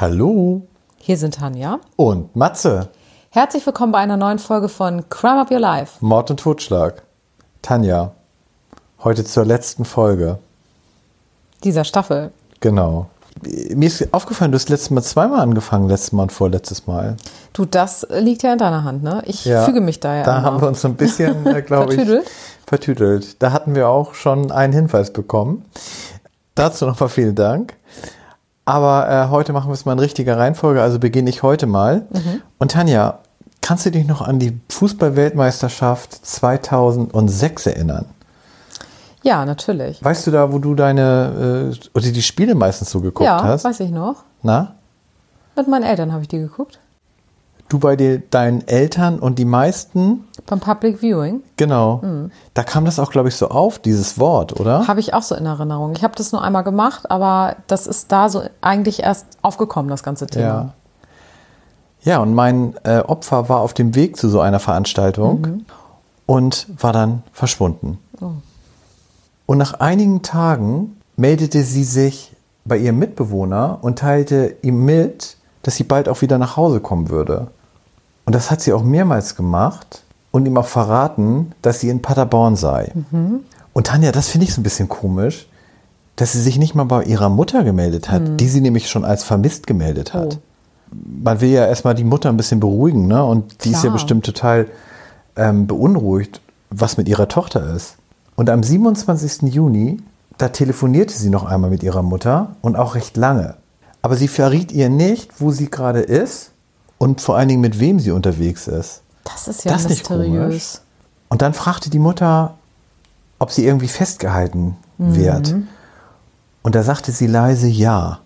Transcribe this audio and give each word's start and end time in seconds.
Hallo 0.00 0.62
Hier 0.96 1.16
sind 1.16 1.34
Tanja. 1.34 1.80
und 1.96 2.34
Matze, 2.36 2.88
Herzlich 3.30 3.66
willkommen 3.66 3.92
bei 3.92 3.98
einer 3.98 4.16
neuen 4.16 4.38
Folge 4.38 4.68
von 4.70 5.08
Crime 5.10 5.40
Up 5.40 5.50
Your 5.50 5.58
Life. 5.58 5.96
Mord 6.00 6.30
und 6.30 6.40
Totschlag. 6.40 7.02
Tanja, 7.62 8.12
heute 9.04 9.22
zur 9.24 9.44
letzten 9.44 9.84
Folge. 9.84 10.38
Dieser 11.62 11.84
Staffel. 11.84 12.30
Genau. 12.60 13.06
Mir 13.74 13.86
ist 13.86 14.12
aufgefallen, 14.14 14.50
du 14.52 14.56
hast 14.56 14.68
letztes 14.70 14.90
Mal 14.90 15.02
zweimal 15.02 15.40
angefangen, 15.40 15.88
letztes 15.88 16.12
Mal 16.12 16.22
und 16.22 16.32
vorletztes 16.32 16.86
Mal. 16.86 17.16
Du, 17.52 17.64
das 17.66 18.06
liegt 18.10 18.42
ja 18.42 18.52
in 18.52 18.58
deiner 18.58 18.82
Hand, 18.82 19.02
ne? 19.02 19.22
Ich 19.26 19.44
Ja, 19.44 19.64
füge 19.64 19.80
mich 19.80 20.00
da 20.00 20.14
ja 20.16 20.22
Da 20.24 20.38
immer. 20.38 20.46
haben 20.46 20.60
wir 20.62 20.68
uns 20.68 20.80
so 20.80 20.88
ein 20.88 20.94
bisschen, 20.94 21.44
äh, 21.46 21.60
glaube 21.66 21.92
ich, 21.92 21.96
Vertüdelt? 22.00 22.30
vertüdelt. 22.66 23.42
Da 23.42 23.52
hatten 23.52 23.74
wir 23.74 23.88
auch 23.88 24.14
schon 24.14 24.50
einen 24.52 24.72
Hinweis 24.72 25.12
bekommen. 25.12 25.64
Dazu 26.54 26.86
nochmal 26.86 27.10
vielen 27.10 27.34
Dank. 27.34 27.74
Aber 28.68 29.08
äh, 29.08 29.30
heute 29.30 29.54
machen 29.54 29.70
wir 29.70 29.72
es 29.72 29.86
mal 29.86 29.94
in 29.94 29.98
richtiger 29.98 30.36
Reihenfolge, 30.36 30.82
also 30.82 30.98
beginne 30.98 31.30
ich 31.30 31.42
heute 31.42 31.66
mal. 31.66 32.06
Mhm. 32.10 32.42
Und 32.58 32.72
Tanja, 32.72 33.20
kannst 33.62 33.86
du 33.86 33.90
dich 33.90 34.06
noch 34.06 34.20
an 34.20 34.38
die 34.38 34.60
Fußball-Weltmeisterschaft 34.68 36.12
2006 36.12 37.66
erinnern? 37.66 38.04
Ja, 39.22 39.46
natürlich. 39.46 40.04
Weißt 40.04 40.26
du 40.26 40.32
da, 40.32 40.52
wo 40.52 40.58
du 40.58 40.74
deine, 40.74 41.72
äh, 41.72 41.88
oder 41.94 42.12
die 42.12 42.20
Spiele 42.20 42.54
meistens 42.54 42.90
so 42.90 43.00
geguckt 43.00 43.24
ja, 43.24 43.42
hast? 43.42 43.64
weiß 43.64 43.80
ich 43.80 43.90
noch. 43.90 44.24
Na? 44.42 44.74
Mit 45.56 45.66
meinen 45.66 45.84
Eltern 45.84 46.12
habe 46.12 46.20
ich 46.20 46.28
die 46.28 46.38
geguckt. 46.38 46.78
Du 47.68 47.78
bei 47.78 47.96
dir, 47.96 48.18
deinen 48.18 48.66
Eltern 48.66 49.18
und 49.18 49.38
die 49.38 49.44
meisten, 49.44 50.24
Beim 50.46 50.58
Public 50.60 51.00
Viewing. 51.02 51.42
genau. 51.58 51.98
Mhm. 52.02 52.30
Da 52.54 52.62
kam 52.62 52.86
das 52.86 52.98
auch, 52.98 53.10
glaube 53.10 53.28
ich, 53.28 53.36
so 53.36 53.48
auf, 53.48 53.78
dieses 53.78 54.18
Wort, 54.18 54.58
oder? 54.58 54.88
Habe 54.88 55.00
ich 55.00 55.12
auch 55.12 55.22
so 55.22 55.34
in 55.34 55.44
Erinnerung. 55.44 55.92
Ich 55.94 56.02
habe 56.02 56.14
das 56.16 56.32
nur 56.32 56.42
einmal 56.42 56.64
gemacht, 56.64 57.10
aber 57.10 57.56
das 57.66 57.86
ist 57.86 58.10
da 58.10 58.30
so 58.30 58.42
eigentlich 58.62 59.02
erst 59.02 59.26
aufgekommen, 59.42 59.90
das 59.90 60.02
ganze 60.02 60.26
Thema. 60.26 60.44
Ja. 60.46 60.72
Ja, 62.02 62.18
und 62.20 62.32
mein 62.32 62.74
äh, 62.84 63.00
Opfer 63.00 63.48
war 63.48 63.60
auf 63.60 63.74
dem 63.74 63.94
Weg 63.94 64.16
zu 64.16 64.28
so 64.28 64.40
einer 64.40 64.60
Veranstaltung 64.60 65.40
Mhm. 65.42 65.64
und 66.26 66.66
war 66.80 66.92
dann 66.94 67.22
verschwunden. 67.32 67.98
Oh. 68.20 68.30
Und 69.46 69.58
nach 69.58 69.74
einigen 69.74 70.22
Tagen 70.22 70.96
meldete 71.16 71.62
sie 71.64 71.84
sich 71.84 72.34
bei 72.64 72.76
ihrem 72.78 72.98
Mitbewohner 72.98 73.78
und 73.82 73.98
teilte 73.98 74.56
ihm 74.62 74.84
mit, 74.84 75.36
dass 75.62 75.74
sie 75.76 75.84
bald 75.84 76.08
auch 76.08 76.22
wieder 76.22 76.38
nach 76.38 76.56
Hause 76.56 76.80
kommen 76.80 77.10
würde. 77.10 77.48
Und 78.28 78.34
das 78.34 78.50
hat 78.50 78.60
sie 78.60 78.74
auch 78.74 78.82
mehrmals 78.82 79.36
gemacht 79.36 80.02
und 80.32 80.44
ihm 80.44 80.58
auch 80.58 80.66
verraten, 80.66 81.52
dass 81.62 81.80
sie 81.80 81.88
in 81.88 82.02
Paderborn 82.02 82.56
sei. 82.56 82.92
Mhm. 83.10 83.40
Und 83.72 83.86
Tanja, 83.86 84.12
das 84.12 84.28
finde 84.28 84.44
ich 84.44 84.52
so 84.52 84.60
ein 84.60 84.64
bisschen 84.64 84.86
komisch, 84.86 85.48
dass 86.16 86.32
sie 86.32 86.42
sich 86.42 86.58
nicht 86.58 86.74
mal 86.74 86.84
bei 86.84 87.04
ihrer 87.04 87.30
Mutter 87.30 87.64
gemeldet 87.64 88.10
hat, 88.10 88.38
die 88.38 88.48
sie 88.48 88.60
nämlich 88.60 88.90
schon 88.90 89.06
als 89.06 89.24
vermisst 89.24 89.66
gemeldet 89.66 90.12
hat. 90.12 90.34
Mhm. 90.34 90.40
Oh. 90.92 91.22
Man 91.24 91.40
will 91.40 91.48
ja 91.48 91.66
erstmal 91.66 91.94
die 91.94 92.04
Mutter 92.04 92.28
ein 92.28 92.36
bisschen 92.36 92.60
beruhigen, 92.60 93.06
ne? 93.06 93.24
Und 93.24 93.64
die 93.64 93.70
ist 93.70 93.76
ja 93.76 93.80
Klar. 93.84 93.94
bestimmt 93.94 94.26
total 94.26 94.66
ähm, 95.34 95.66
beunruhigt, 95.66 96.42
was 96.68 96.98
mit 96.98 97.08
ihrer 97.08 97.28
Tochter 97.28 97.74
ist. 97.74 97.96
Und 98.36 98.50
am 98.50 98.62
27. 98.62 99.54
Juni, 99.54 100.02
da 100.36 100.50
telefonierte 100.50 101.14
sie 101.14 101.30
noch 101.30 101.46
einmal 101.46 101.70
mit 101.70 101.82
ihrer 101.82 102.02
Mutter 102.02 102.56
und 102.60 102.76
auch 102.76 102.94
recht 102.94 103.16
lange. 103.16 103.54
Aber 104.02 104.16
sie 104.16 104.28
verriet 104.28 104.70
ihr 104.70 104.90
nicht, 104.90 105.40
wo 105.40 105.50
sie 105.50 105.70
gerade 105.70 106.00
ist 106.00 106.50
und 106.98 107.20
vor 107.20 107.36
allen 107.36 107.48
Dingen 107.48 107.60
mit 107.60 107.80
wem 107.80 108.00
sie 108.00 108.10
unterwegs 108.10 108.68
ist. 108.68 109.02
Das 109.24 109.48
ist 109.48 109.64
ja 109.64 109.72
Das 109.72 109.88
mysteriös. 109.88 110.82
Und 111.28 111.42
dann 111.42 111.54
fragte 111.54 111.90
die 111.90 111.98
Mutter, 111.98 112.54
ob 113.38 113.52
sie 113.52 113.66
irgendwie 113.66 113.88
festgehalten 113.88 114.76
wird. 114.96 115.54
Und 116.62 116.74
da 116.74 116.82
sagte 116.82 117.12
sie 117.12 117.26
leise 117.26 117.68
ja. 117.68 118.20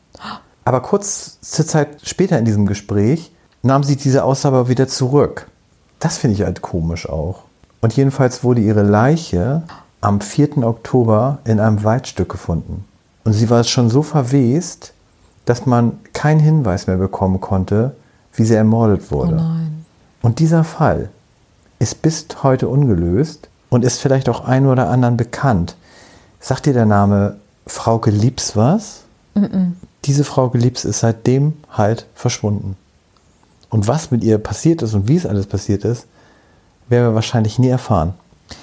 Aber 0.64 0.80
kurz 0.80 1.38
zur 1.40 1.66
Zeit 1.66 2.00
später 2.04 2.38
in 2.38 2.44
diesem 2.44 2.66
Gespräch 2.66 3.32
nahm 3.62 3.84
sie 3.84 3.96
diese 3.96 4.24
Aussage 4.24 4.68
wieder 4.68 4.88
zurück. 4.88 5.48
Das 5.98 6.18
finde 6.18 6.36
ich 6.36 6.42
halt 6.42 6.62
komisch 6.62 7.08
auch. 7.08 7.42
Und 7.80 7.94
jedenfalls 7.94 8.42
wurde 8.44 8.60
ihre 8.60 8.82
Leiche 8.82 9.62
am 10.00 10.20
4. 10.20 10.58
Oktober 10.58 11.38
in 11.44 11.60
einem 11.60 11.84
Waldstück 11.84 12.28
gefunden. 12.28 12.84
Und 13.24 13.32
sie 13.32 13.50
war 13.50 13.62
schon 13.64 13.90
so 13.90 14.02
verwest, 14.02 14.92
dass 15.44 15.66
man 15.66 15.98
keinen 16.12 16.40
Hinweis 16.40 16.86
mehr 16.86 16.96
bekommen 16.96 17.40
konnte, 17.40 17.94
wie 18.34 18.44
sie 18.44 18.54
ermordet 18.54 19.02
Oh 19.10 19.16
wurde. 19.16 19.36
nein. 19.36 19.84
Und 20.22 20.38
dieser 20.38 20.64
Fall 20.64 21.08
ist 21.78 22.02
bis 22.02 22.26
heute 22.42 22.68
ungelöst 22.68 23.48
und 23.70 23.84
ist 23.84 24.00
vielleicht 24.00 24.28
auch 24.28 24.44
ein 24.44 24.66
oder 24.66 24.88
anderen 24.88 25.16
bekannt. 25.16 25.76
Sagt 26.40 26.66
dir 26.66 26.72
der 26.72 26.86
Name 26.86 27.36
Frauke 27.66 28.10
Liebs 28.10 28.56
was? 28.56 29.00
Diese 30.04 30.24
Frauke 30.24 30.58
Liebs 30.58 30.84
ist 30.84 31.00
seitdem 31.00 31.54
halt 31.70 32.06
verschwunden. 32.14 32.76
Und 33.70 33.88
was 33.88 34.10
mit 34.10 34.22
ihr 34.22 34.38
passiert 34.38 34.82
ist 34.82 34.94
und 34.94 35.08
wie 35.08 35.16
es 35.16 35.26
alles 35.26 35.46
passiert 35.46 35.84
ist, 35.84 36.06
werden 36.88 37.08
wir 37.08 37.14
wahrscheinlich 37.14 37.58
nie 37.58 37.68
erfahren. 37.68 38.14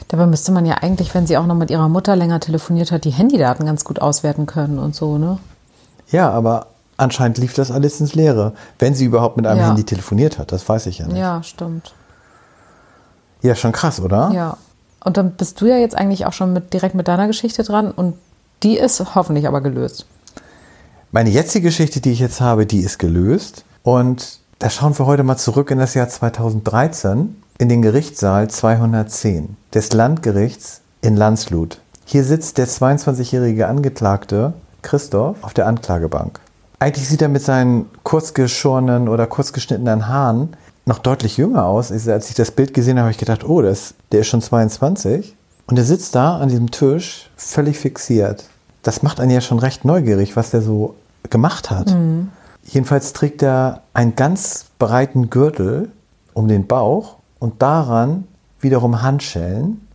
Dabei 0.09 0.27
müsste 0.27 0.51
man 0.51 0.65
ja 0.65 0.75
eigentlich, 0.75 1.15
wenn 1.15 1.25
sie 1.25 1.37
auch 1.37 1.47
noch 1.47 1.55
mit 1.55 1.71
ihrer 1.71 1.89
Mutter 1.89 2.15
länger 2.15 2.39
telefoniert 2.39 2.91
hat, 2.91 3.05
die 3.05 3.09
Handydaten 3.09 3.65
ganz 3.65 3.83
gut 3.83 3.99
auswerten 4.01 4.45
können 4.45 4.77
und 4.77 4.95
so, 4.95 5.17
ne? 5.17 5.39
Ja, 6.11 6.29
aber 6.29 6.67
anscheinend 6.99 7.37
lief 7.37 7.53
das 7.53 7.71
alles 7.71 7.99
ins 7.99 8.15
Leere, 8.15 8.53
wenn 8.77 8.93
sie 8.95 9.05
überhaupt 9.05 9.37
mit 9.37 9.47
einem 9.47 9.59
Ja. 9.59 9.67
Handy 9.67 9.83
telefoniert 9.83 10.37
hat. 10.37 10.51
Das 10.51 10.67
weiß 10.67 10.85
ich 10.87 10.99
ja 10.99 11.07
nicht. 11.07 11.17
Ja, 11.17 11.37
Ja, 11.37 11.43
stimmt. 11.43 11.93
schon 13.55 13.71
krass, 13.71 13.99
oder? 13.99 14.31
Ja. 14.33 14.57
Und 15.03 15.17
dann 15.17 15.31
bist 15.31 15.61
du 15.61 15.65
ja 15.65 15.77
jetzt 15.77 15.95
eigentlich 15.95 16.25
auch 16.25 16.33
schon 16.33 16.51
mit, 16.53 16.73
direkt 16.73 16.93
mit 16.95 17.07
deiner 17.07 17.27
Geschichte 17.27 17.63
dran 17.63 17.91
und 17.91 18.15
die 18.63 18.77
ist 18.77 19.15
hoffentlich 19.15 19.47
aber 19.47 19.61
gelöst. 19.61 20.05
Meine 21.11 21.29
jetzige 21.29 21.69
Geschichte, 21.69 22.01
die 22.01 22.11
ich 22.11 22.19
jetzt 22.19 22.41
habe, 22.41 22.65
die 22.65 22.81
ist 22.81 22.99
gelöst. 22.99 23.63
Und 23.83 24.39
da 24.59 24.69
schauen 24.69 24.97
wir 24.99 25.05
heute 25.05 25.23
mal 25.23 25.37
zurück 25.37 25.71
in 25.71 25.79
das 25.79 25.93
Jahr 25.93 26.09
2013 26.09 27.35
in 27.57 27.69
den 27.69 27.81
Gerichtssaal 27.81 28.49
210 28.49 29.55
des 29.73 29.93
Landgerichts 29.93 30.81
in 31.01 31.15
Landshut. 31.15 31.79
Hier 32.05 32.23
sitzt 32.23 32.57
der 32.57 32.67
22-jährige 32.67 33.67
Angeklagte 33.67 34.53
Christoph 34.81 35.37
auf 35.43 35.53
der 35.53 35.67
Anklagebank. 35.67 36.39
Eigentlich 36.79 37.09
sieht 37.09 37.21
er 37.21 37.27
mit 37.27 37.41
seinen 37.41 37.87
kurzgeschorenen 38.03 39.09
oder 39.09 39.27
kurzgeschnittenen 39.27 40.07
Haaren 40.07 40.55
noch 40.85 40.99
deutlich 40.99 41.35
jünger 41.37 41.65
aus. 41.65 41.91
Als 41.91 42.29
ich 42.29 42.35
das 42.35 42.51
Bild 42.51 42.73
gesehen 42.73 42.97
habe, 42.97 43.03
habe 43.03 43.11
ich 43.11 43.17
gedacht, 43.17 43.43
oh, 43.43 43.61
das, 43.61 43.93
der 44.11 44.21
ist 44.21 44.27
schon 44.27 44.41
22. 44.41 45.35
Und 45.67 45.77
er 45.77 45.83
sitzt 45.83 46.15
da 46.15 46.37
an 46.37 46.49
diesem 46.49 46.71
Tisch 46.71 47.29
völlig 47.35 47.77
fixiert. 47.77 48.45
Das 48.81 49.03
macht 49.03 49.19
einen 49.19 49.31
ja 49.31 49.41
schon 49.41 49.59
recht 49.59 49.83
neugierig, 49.83 50.35
was 50.35 50.51
der 50.51 50.61
so 50.61 50.95
gemacht 51.29 51.69
hat. 51.69 51.95
Jedenfalls 52.63 53.13
trägt 53.13 53.43
er 53.43 53.81
einen 53.93 54.15
ganz 54.15 54.65
breiten 54.79 55.29
Gürtel 55.29 55.91
um 56.33 56.47
den 56.47 56.65
Bauch 56.65 57.17
und 57.39 57.61
daran 57.61 58.23
wiederum 58.61 59.01
Handschellen, 59.01 59.85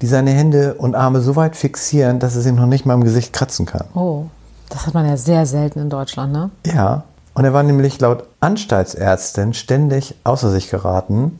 die 0.00 0.06
seine 0.06 0.30
Hände 0.30 0.74
und 0.74 0.94
Arme 0.94 1.20
so 1.20 1.36
weit 1.36 1.56
fixieren, 1.56 2.18
dass 2.18 2.36
er 2.36 2.42
sie 2.42 2.52
noch 2.52 2.66
nicht 2.66 2.86
mal 2.86 2.94
im 2.94 3.04
Gesicht 3.04 3.32
kratzen 3.32 3.66
kann. 3.66 3.86
Oh, 3.94 4.24
das 4.70 4.86
hat 4.86 4.94
man 4.94 5.06
ja 5.06 5.16
sehr 5.16 5.44
selten 5.44 5.80
in 5.80 5.90
Deutschland, 5.90 6.32
ne? 6.32 6.50
Ja, 6.64 7.04
und 7.34 7.44
er 7.44 7.52
war 7.52 7.62
nämlich 7.62 8.00
laut 8.00 8.24
Anstaltsärztin 8.40 9.52
ständig 9.52 10.14
außer 10.24 10.50
sich 10.50 10.70
geraten, 10.70 11.38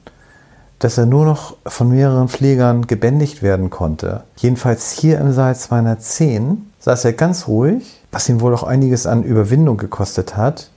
dass 0.79 0.99
er 0.99 1.07
nur 1.07 1.25
noch 1.25 1.57
von 1.67 1.91
mehreren 1.91 2.29
Pflegern 2.29 2.87
gebändigt 2.87 3.43
werden 3.43 3.71
konnte. 3.71 4.25
Jedenfalls 4.37 4.93
hier 4.93 5.19
im 5.19 5.33
Saal 5.33 5.57
210 5.57 6.71
saß 6.81 7.05
er 7.05 7.13
ganz 7.13 7.49
ruhig, 7.49 8.01
was 8.11 8.29
ihn 8.29 8.41
wohl 8.41 8.55
auch 8.55 8.63
einiges 8.63 9.07
an 9.07 9.23
Überwindung 9.23 9.77
gekostet 9.77 10.37
hat, 10.37 10.71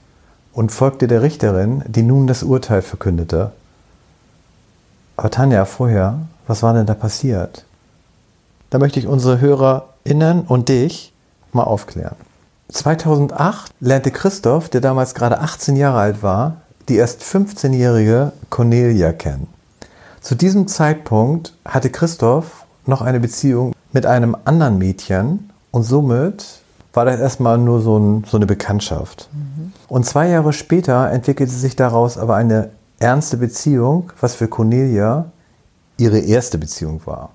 und 0.52 0.70
folgte 0.70 1.08
der 1.08 1.22
Richterin, 1.22 1.82
die 1.88 2.02
nun 2.02 2.28
das 2.28 2.44
Urteil 2.44 2.80
verkündete. 2.80 3.50
Aber 5.16 5.30
Tanja, 5.30 5.64
vorher, 5.64 6.20
was 6.46 6.62
war 6.62 6.74
denn 6.74 6.86
da 6.86 6.94
passiert? 6.94 7.64
Da 8.70 8.78
möchte 8.78 9.00
ich 9.00 9.08
unsere 9.08 9.40
HörerInnen 9.40 10.42
und 10.42 10.68
dich 10.68 11.12
mal 11.52 11.64
aufklären. 11.64 12.16
2008 12.72 13.72
lernte 13.80 14.10
Christoph, 14.10 14.68
der 14.68 14.80
damals 14.80 15.14
gerade 15.14 15.40
18 15.40 15.76
Jahre 15.76 15.98
alt 15.98 16.22
war, 16.22 16.58
die 16.88 16.96
erst 16.96 17.22
15-jährige 17.22 18.32
Cornelia 18.50 19.12
kennen. 19.12 19.48
Zu 20.20 20.34
diesem 20.34 20.68
Zeitpunkt 20.68 21.54
hatte 21.64 21.90
Christoph 21.90 22.64
noch 22.86 23.02
eine 23.02 23.20
Beziehung 23.20 23.74
mit 23.92 24.06
einem 24.06 24.36
anderen 24.44 24.78
Mädchen 24.78 25.50
und 25.70 25.82
somit 25.82 26.60
war 26.92 27.04
das 27.04 27.20
erstmal 27.20 27.58
nur 27.58 27.80
so, 27.80 27.98
ein, 27.98 28.24
so 28.26 28.36
eine 28.36 28.46
Bekanntschaft. 28.46 29.28
Und 29.88 30.06
zwei 30.06 30.28
Jahre 30.28 30.52
später 30.52 31.10
entwickelte 31.10 31.52
sich 31.52 31.76
daraus 31.76 32.16
aber 32.16 32.36
eine 32.36 32.70
ernste 32.98 33.36
Beziehung, 33.36 34.12
was 34.20 34.34
für 34.34 34.48
Cornelia 34.48 35.26
ihre 35.96 36.18
erste 36.18 36.58
Beziehung 36.58 37.00
war. 37.04 37.30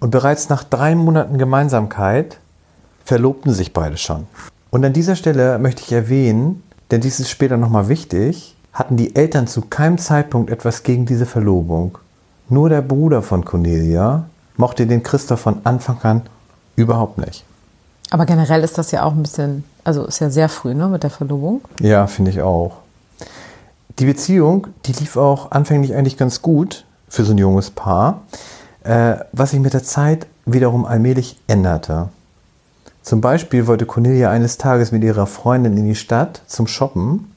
Und 0.00 0.10
bereits 0.10 0.48
nach 0.48 0.64
drei 0.64 0.94
Monaten 0.94 1.38
Gemeinsamkeit 1.38 2.38
verlobten 3.04 3.52
sich 3.52 3.72
beide 3.72 3.96
schon. 3.96 4.26
Und 4.70 4.84
an 4.84 4.92
dieser 4.92 5.16
Stelle 5.16 5.58
möchte 5.58 5.82
ich 5.82 5.92
erwähnen, 5.92 6.62
denn 6.90 7.00
dies 7.00 7.20
ist 7.20 7.30
später 7.30 7.56
nochmal 7.56 7.88
wichtig, 7.88 8.56
hatten 8.72 8.96
die 8.96 9.14
Eltern 9.14 9.46
zu 9.46 9.62
keinem 9.62 9.98
Zeitpunkt 9.98 10.50
etwas 10.50 10.82
gegen 10.82 11.06
diese 11.06 11.26
Verlobung. 11.26 11.98
Nur 12.48 12.68
der 12.68 12.82
Bruder 12.82 13.22
von 13.22 13.44
Cornelia 13.44 14.24
mochte 14.56 14.86
den 14.86 15.02
Christoph 15.02 15.40
von 15.40 15.60
Anfang 15.64 15.98
an 16.02 16.22
überhaupt 16.76 17.18
nicht. 17.18 17.44
Aber 18.10 18.26
generell 18.26 18.62
ist 18.62 18.76
das 18.78 18.90
ja 18.90 19.04
auch 19.04 19.12
ein 19.12 19.22
bisschen 19.22 19.64
Also 19.84 20.04
ist 20.04 20.20
ja 20.20 20.30
sehr 20.30 20.48
früh, 20.48 20.74
ne, 20.74 20.88
mit 20.88 21.02
der 21.02 21.10
Verlobung. 21.10 21.62
Ja, 21.80 22.06
finde 22.06 22.30
ich 22.30 22.42
auch. 22.42 22.78
Die 23.98 24.06
Beziehung, 24.06 24.66
die 24.86 24.92
lief 24.92 25.16
auch 25.16 25.52
anfänglich 25.52 25.94
eigentlich 25.94 26.16
ganz 26.16 26.42
gut 26.42 26.84
für 27.08 27.24
so 27.24 27.32
ein 27.32 27.38
junges 27.38 27.70
Paar, 27.70 28.22
äh, 28.82 29.16
was 29.32 29.50
sich 29.50 29.60
mit 29.60 29.72
der 29.72 29.84
Zeit 29.84 30.26
wiederum 30.46 30.84
allmählich 30.84 31.38
änderte. 31.46 32.08
Zum 33.04 33.20
Beispiel 33.20 33.66
wollte 33.66 33.84
Cornelia 33.84 34.30
eines 34.30 34.56
Tages 34.56 34.90
mit 34.90 35.04
ihrer 35.04 35.26
Freundin 35.26 35.76
in 35.76 35.84
die 35.84 35.94
Stadt 35.94 36.40
zum 36.46 36.66
Shoppen 36.66 37.30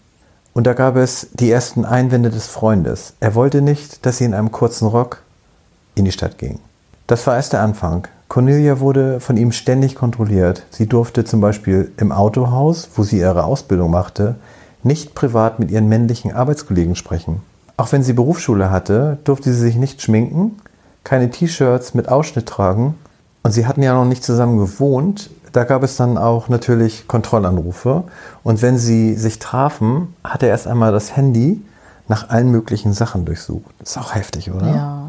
und 0.54 0.66
da 0.66 0.72
gab 0.72 0.96
es 0.96 1.28
die 1.34 1.52
ersten 1.52 1.84
Einwände 1.84 2.30
des 2.30 2.48
Freundes. 2.48 3.14
Er 3.20 3.36
wollte 3.36 3.62
nicht, 3.62 4.06
dass 4.06 4.18
sie 4.18 4.24
in 4.24 4.34
einem 4.34 4.54
kurzen 4.54 4.88
Rock 4.88 5.22
in 5.96 6.06
die 6.06 6.14
Stadt 6.14 6.38
ging. 6.38 6.60
Das 7.06 7.28
war 7.28 7.36
erst 7.36 7.52
der 7.52 7.64
Anfang. 7.64 8.08
Cornelia 8.30 8.80
wurde 8.80 9.20
von 9.20 9.36
ihm 9.36 9.52
ständig 9.52 9.96
kontrolliert. 9.96 10.66
Sie 10.70 10.88
durfte 10.88 11.26
zum 11.26 11.42
Beispiel 11.42 11.92
im 11.98 12.14
Autohaus, 12.14 12.88
wo 12.96 13.04
sie 13.04 13.20
ihre 13.20 13.44
Ausbildung 13.44 13.92
machte, 13.92 14.36
nicht 14.84 15.16
privat 15.16 15.60
mit 15.60 15.70
ihren 15.70 15.90
männlichen 15.90 16.34
Arbeitskollegen 16.34 16.96
sprechen. 16.96 17.42
Auch 17.76 17.92
wenn 17.92 18.04
sie 18.04 18.14
Berufsschule 18.14 18.72
hatte, 18.72 19.18
durfte 19.26 19.52
sie 19.52 19.60
sich 19.60 19.76
nicht 19.76 20.02
schminken, 20.02 20.60
keine 21.04 21.30
T-Shirts 21.30 21.94
mit 21.94 22.08
Ausschnitt 22.08 22.48
tragen 22.48 22.96
und 23.44 23.52
sie 23.52 23.66
hatten 23.66 23.84
ja 23.84 23.94
noch 23.94 24.06
nicht 24.06 24.24
zusammen 24.24 24.58
gewohnt. 24.58 25.30
Da 25.54 25.64
gab 25.64 25.84
es 25.84 25.96
dann 25.96 26.18
auch 26.18 26.50
natürlich 26.50 27.08
Kontrollanrufe 27.08 28.04
und 28.44 28.62
wenn 28.62 28.78
sie 28.78 29.16
sich 29.16 29.40
trafen, 29.40 30.14
hat 30.24 30.44
er 30.44 30.50
erst 30.50 30.68
einmal 30.68 30.92
das 30.92 31.16
Handy 31.16 31.62
nach 32.08 32.30
allen 32.30 32.52
möglichen 32.52 32.94
Sachen 32.94 33.26
durchsucht. 33.26 33.66
Das 33.80 33.92
ist 33.92 33.98
auch 33.98 34.16
heftig, 34.16 34.52
oder? 34.52 34.68
Ja. 34.68 35.08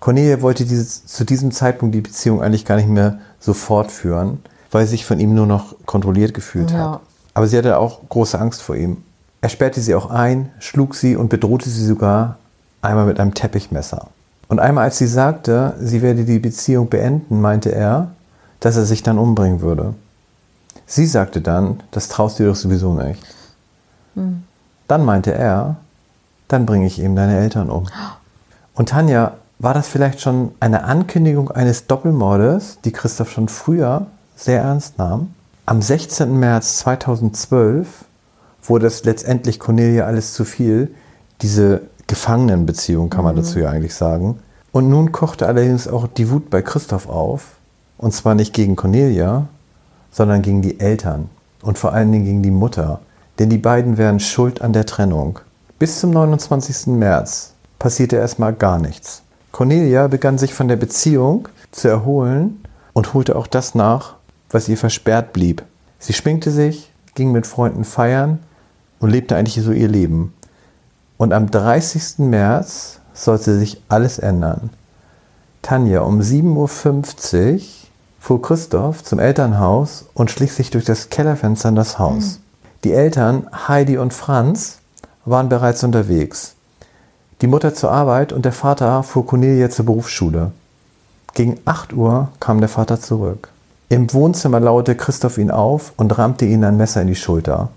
Cornelia 0.00 0.40
wollte 0.42 0.64
dieses, 0.64 1.06
zu 1.06 1.24
diesem 1.24 1.50
Zeitpunkt 1.50 1.94
die 1.94 2.00
Beziehung 2.00 2.42
eigentlich 2.42 2.64
gar 2.64 2.76
nicht 2.76 2.88
mehr 2.88 3.18
so 3.40 3.54
fortführen, 3.54 4.40
weil 4.70 4.84
sie 4.84 4.92
sich 4.92 5.06
von 5.06 5.18
ihm 5.20 5.34
nur 5.34 5.46
noch 5.46 5.74
kontrolliert 5.86 6.34
gefühlt 6.34 6.70
Ja. 6.70 6.92
hat. 6.92 7.00
Aber 7.34 7.46
sie 7.46 7.56
hatte 7.58 7.78
auch 7.78 8.00
große 8.08 8.38
Angst 8.38 8.62
vor 8.62 8.76
ihm. 8.76 8.98
Er 9.40 9.48
sperrte 9.48 9.80
sie 9.80 9.94
auch 9.94 10.10
ein, 10.10 10.50
schlug 10.58 10.94
sie 10.94 11.16
und 11.16 11.28
bedrohte 11.28 11.68
sie 11.68 11.84
sogar 11.84 12.36
einmal 12.82 13.06
mit 13.06 13.20
einem 13.20 13.34
Teppichmesser. 13.34 14.08
Und 14.48 14.60
einmal, 14.60 14.84
als 14.84 14.98
sie 14.98 15.06
sagte, 15.06 15.74
sie 15.80 16.02
werde 16.02 16.24
die 16.24 16.38
Beziehung 16.38 16.88
beenden, 16.88 17.40
meinte 17.40 17.74
er, 17.74 18.12
dass 18.60 18.76
er 18.76 18.84
sich 18.84 19.02
dann 19.02 19.18
umbringen 19.18 19.60
würde. 19.60 19.94
Sie 20.86 21.06
sagte 21.06 21.40
dann, 21.40 21.80
das 21.90 22.08
traust 22.08 22.38
du 22.38 22.44
dir 22.44 22.50
doch 22.50 22.56
sowieso 22.56 22.94
nicht. 22.94 23.22
Dann 24.88 25.04
meinte 25.04 25.34
er, 25.34 25.76
dann 26.48 26.66
bringe 26.66 26.86
ich 26.86 26.98
ihm 26.98 27.16
deine 27.16 27.38
Eltern 27.38 27.70
um. 27.70 27.86
Und 28.74 28.90
Tanja, 28.90 29.34
war 29.58 29.72
das 29.72 29.88
vielleicht 29.88 30.20
schon 30.20 30.52
eine 30.60 30.84
Ankündigung 30.84 31.50
eines 31.50 31.86
Doppelmordes, 31.86 32.78
die 32.84 32.92
Christoph 32.92 33.30
schon 33.30 33.48
früher 33.48 34.06
sehr 34.36 34.60
ernst 34.60 34.98
nahm? 34.98 35.34
Am 35.64 35.80
16. 35.80 36.38
März 36.38 36.78
2012 36.78 38.04
wurde 38.62 38.86
es 38.86 39.04
letztendlich 39.04 39.58
Cornelia 39.58 40.04
alles 40.04 40.34
zu 40.34 40.44
viel. 40.44 40.94
Diese 41.40 41.82
Gefangenenbeziehung 42.06 43.10
kann 43.10 43.24
man 43.24 43.34
dazu 43.34 43.58
ja 43.58 43.70
eigentlich 43.70 43.94
sagen. 43.94 44.38
Und 44.72 44.90
nun 44.90 45.10
kochte 45.10 45.46
allerdings 45.46 45.88
auch 45.88 46.06
die 46.06 46.30
Wut 46.30 46.50
bei 46.50 46.60
Christoph 46.62 47.08
auf. 47.08 47.55
Und 47.98 48.12
zwar 48.12 48.34
nicht 48.34 48.52
gegen 48.52 48.76
Cornelia, 48.76 49.46
sondern 50.10 50.42
gegen 50.42 50.62
die 50.62 50.80
Eltern. 50.80 51.28
Und 51.62 51.78
vor 51.78 51.92
allen 51.92 52.12
Dingen 52.12 52.24
gegen 52.24 52.42
die 52.42 52.50
Mutter. 52.50 53.00
Denn 53.38 53.50
die 53.50 53.58
beiden 53.58 53.98
wären 53.98 54.20
schuld 54.20 54.62
an 54.62 54.72
der 54.72 54.86
Trennung. 54.86 55.40
Bis 55.78 56.00
zum 56.00 56.10
29. 56.10 56.86
März 56.88 57.52
passierte 57.78 58.16
erstmal 58.16 58.52
gar 58.52 58.78
nichts. 58.78 59.22
Cornelia 59.52 60.06
begann 60.06 60.38
sich 60.38 60.54
von 60.54 60.68
der 60.68 60.76
Beziehung 60.76 61.48
zu 61.70 61.88
erholen 61.88 62.62
und 62.92 63.14
holte 63.14 63.36
auch 63.36 63.46
das 63.46 63.74
nach, 63.74 64.14
was 64.50 64.68
ihr 64.68 64.76
versperrt 64.76 65.32
blieb. 65.32 65.62
Sie 65.98 66.12
schminkte 66.12 66.50
sich, 66.50 66.90
ging 67.14 67.32
mit 67.32 67.46
Freunden 67.46 67.84
feiern 67.84 68.38
und 69.00 69.10
lebte 69.10 69.36
eigentlich 69.36 69.62
so 69.64 69.72
ihr 69.72 69.88
Leben. 69.88 70.34
Und 71.16 71.32
am 71.32 71.50
30. 71.50 72.18
März 72.18 73.00
sollte 73.14 73.58
sich 73.58 73.82
alles 73.88 74.18
ändern. 74.18 74.70
Tanja, 75.62 76.02
um 76.02 76.20
7.50 76.20 77.54
Uhr 77.54 77.60
fuhr 78.26 78.42
Christoph 78.42 79.04
zum 79.04 79.20
Elternhaus 79.20 80.06
und 80.12 80.32
schlich 80.32 80.52
sich 80.52 80.70
durch 80.70 80.84
das 80.84 81.10
Kellerfenster 81.10 81.68
in 81.68 81.76
das 81.76 82.00
Haus. 82.00 82.40
Die 82.82 82.92
Eltern, 82.92 83.46
Heidi 83.68 83.98
und 83.98 84.12
Franz, 84.12 84.78
waren 85.24 85.48
bereits 85.48 85.84
unterwegs. 85.84 86.56
Die 87.40 87.46
Mutter 87.46 87.72
zur 87.72 87.92
Arbeit 87.92 88.32
und 88.32 88.44
der 88.44 88.50
Vater 88.50 89.04
fuhr 89.04 89.24
Cornelia 89.24 89.70
zur 89.70 89.86
Berufsschule. 89.86 90.50
Gegen 91.34 91.60
8 91.66 91.92
Uhr 91.92 92.30
kam 92.40 92.58
der 92.58 92.68
Vater 92.68 93.00
zurück. 93.00 93.50
Im 93.90 94.12
Wohnzimmer 94.12 94.58
lauerte 94.58 94.96
Christoph 94.96 95.38
ihn 95.38 95.52
auf 95.52 95.92
und 95.96 96.18
rammte 96.18 96.46
ihm 96.46 96.64
ein 96.64 96.76
Messer 96.76 97.02
in 97.02 97.06
die 97.06 97.14
Schulter. 97.14 97.68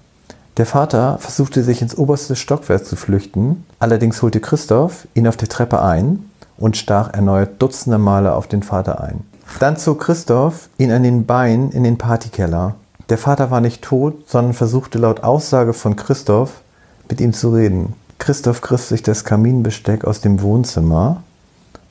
Der 0.57 0.65
Vater 0.65 1.19
versuchte 1.19 1.61
sich 1.61 1.83
ins 1.83 1.95
oberste 1.95 2.35
Stockwerk 2.35 2.87
zu 2.87 2.95
flüchten, 2.95 3.65
allerdings 3.77 4.19
holte 4.23 4.39
Christoph 4.39 5.07
ihn 5.13 5.27
auf 5.27 5.37
der 5.37 5.47
Treppe 5.47 5.79
ein 5.83 6.27
und 6.57 6.75
stach 6.75 7.13
erneut 7.13 7.61
dutzende 7.61 7.99
Male 7.99 8.33
auf 8.33 8.47
den 8.47 8.63
Vater 8.63 9.03
ein. 9.03 9.23
Dann 9.59 9.77
zog 9.77 10.01
Christoph 10.01 10.69
ihn 10.77 10.91
an 10.91 11.03
den 11.03 11.25
Beinen 11.25 11.71
in 11.71 11.83
den 11.83 11.97
Partykeller. 11.97 12.75
Der 13.09 13.17
Vater 13.17 13.49
war 13.49 13.59
nicht 13.59 13.81
tot, 13.81 14.29
sondern 14.29 14.53
versuchte 14.53 14.99
laut 14.99 15.23
Aussage 15.23 15.73
von 15.73 15.95
Christoph 15.95 16.61
mit 17.09 17.19
ihm 17.19 17.33
zu 17.33 17.49
reden. 17.49 17.93
Christoph 18.19 18.61
griff 18.61 18.85
sich 18.85 19.01
das 19.01 19.23
Kaminbesteck 19.23 20.05
aus 20.05 20.21
dem 20.21 20.41
Wohnzimmer 20.41 21.23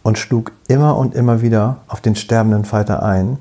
und 0.02 0.19
schlug 0.19 0.52
immer 0.69 0.96
und 0.96 1.14
immer 1.14 1.43
wieder 1.43 1.78
auf 1.88 2.00
den 2.00 2.14
sterbenden 2.14 2.64
Vater 2.64 3.02
ein, 3.02 3.38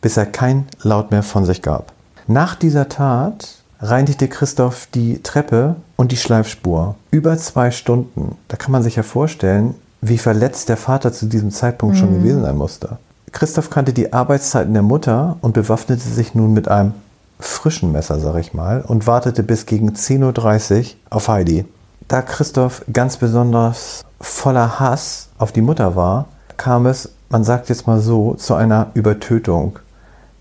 bis 0.00 0.16
er 0.16 0.26
kein 0.26 0.66
Laut 0.82 1.10
mehr 1.10 1.22
von 1.22 1.44
sich 1.44 1.62
gab. 1.62 1.92
Nach 2.26 2.54
dieser 2.54 2.88
Tat 2.88 3.56
reinigte 3.80 4.28
Christoph 4.28 4.86
die 4.94 5.22
Treppe 5.22 5.76
und 5.96 6.12
die 6.12 6.16
Schleifspur. 6.16 6.94
Über 7.10 7.36
zwei 7.38 7.70
Stunden. 7.70 8.36
Da 8.48 8.56
kann 8.56 8.72
man 8.72 8.82
sich 8.82 8.96
ja 8.96 9.02
vorstellen, 9.02 9.74
wie 10.00 10.18
verletzt 10.18 10.68
der 10.68 10.76
Vater 10.76 11.12
zu 11.12 11.26
diesem 11.26 11.50
Zeitpunkt 11.50 11.96
schon 11.96 12.14
gewesen 12.14 12.42
sein 12.42 12.56
musste. 12.56 12.98
Christoph 13.32 13.70
kannte 13.70 13.92
die 13.92 14.12
Arbeitszeiten 14.12 14.72
der 14.72 14.82
Mutter 14.82 15.36
und 15.40 15.54
bewaffnete 15.54 16.08
sich 16.08 16.34
nun 16.34 16.52
mit 16.52 16.68
einem 16.68 16.94
frischen 17.38 17.92
Messer, 17.92 18.18
sag 18.18 18.36
ich 18.36 18.54
mal, 18.54 18.82
und 18.82 19.06
wartete 19.06 19.42
bis 19.42 19.66
gegen 19.66 19.90
10.30 19.90 20.78
Uhr 20.78 20.84
auf 21.10 21.28
Heidi. 21.28 21.64
Da 22.08 22.22
Christoph 22.22 22.84
ganz 22.92 23.16
besonders 23.16 24.04
voller 24.20 24.80
Hass 24.80 25.28
auf 25.38 25.52
die 25.52 25.62
Mutter 25.62 25.96
war, 25.96 26.26
kam 26.56 26.86
es, 26.86 27.10
man 27.30 27.44
sagt 27.44 27.68
jetzt 27.68 27.86
mal 27.86 28.00
so, 28.00 28.34
zu 28.34 28.54
einer 28.54 28.88
Übertötung. 28.94 29.78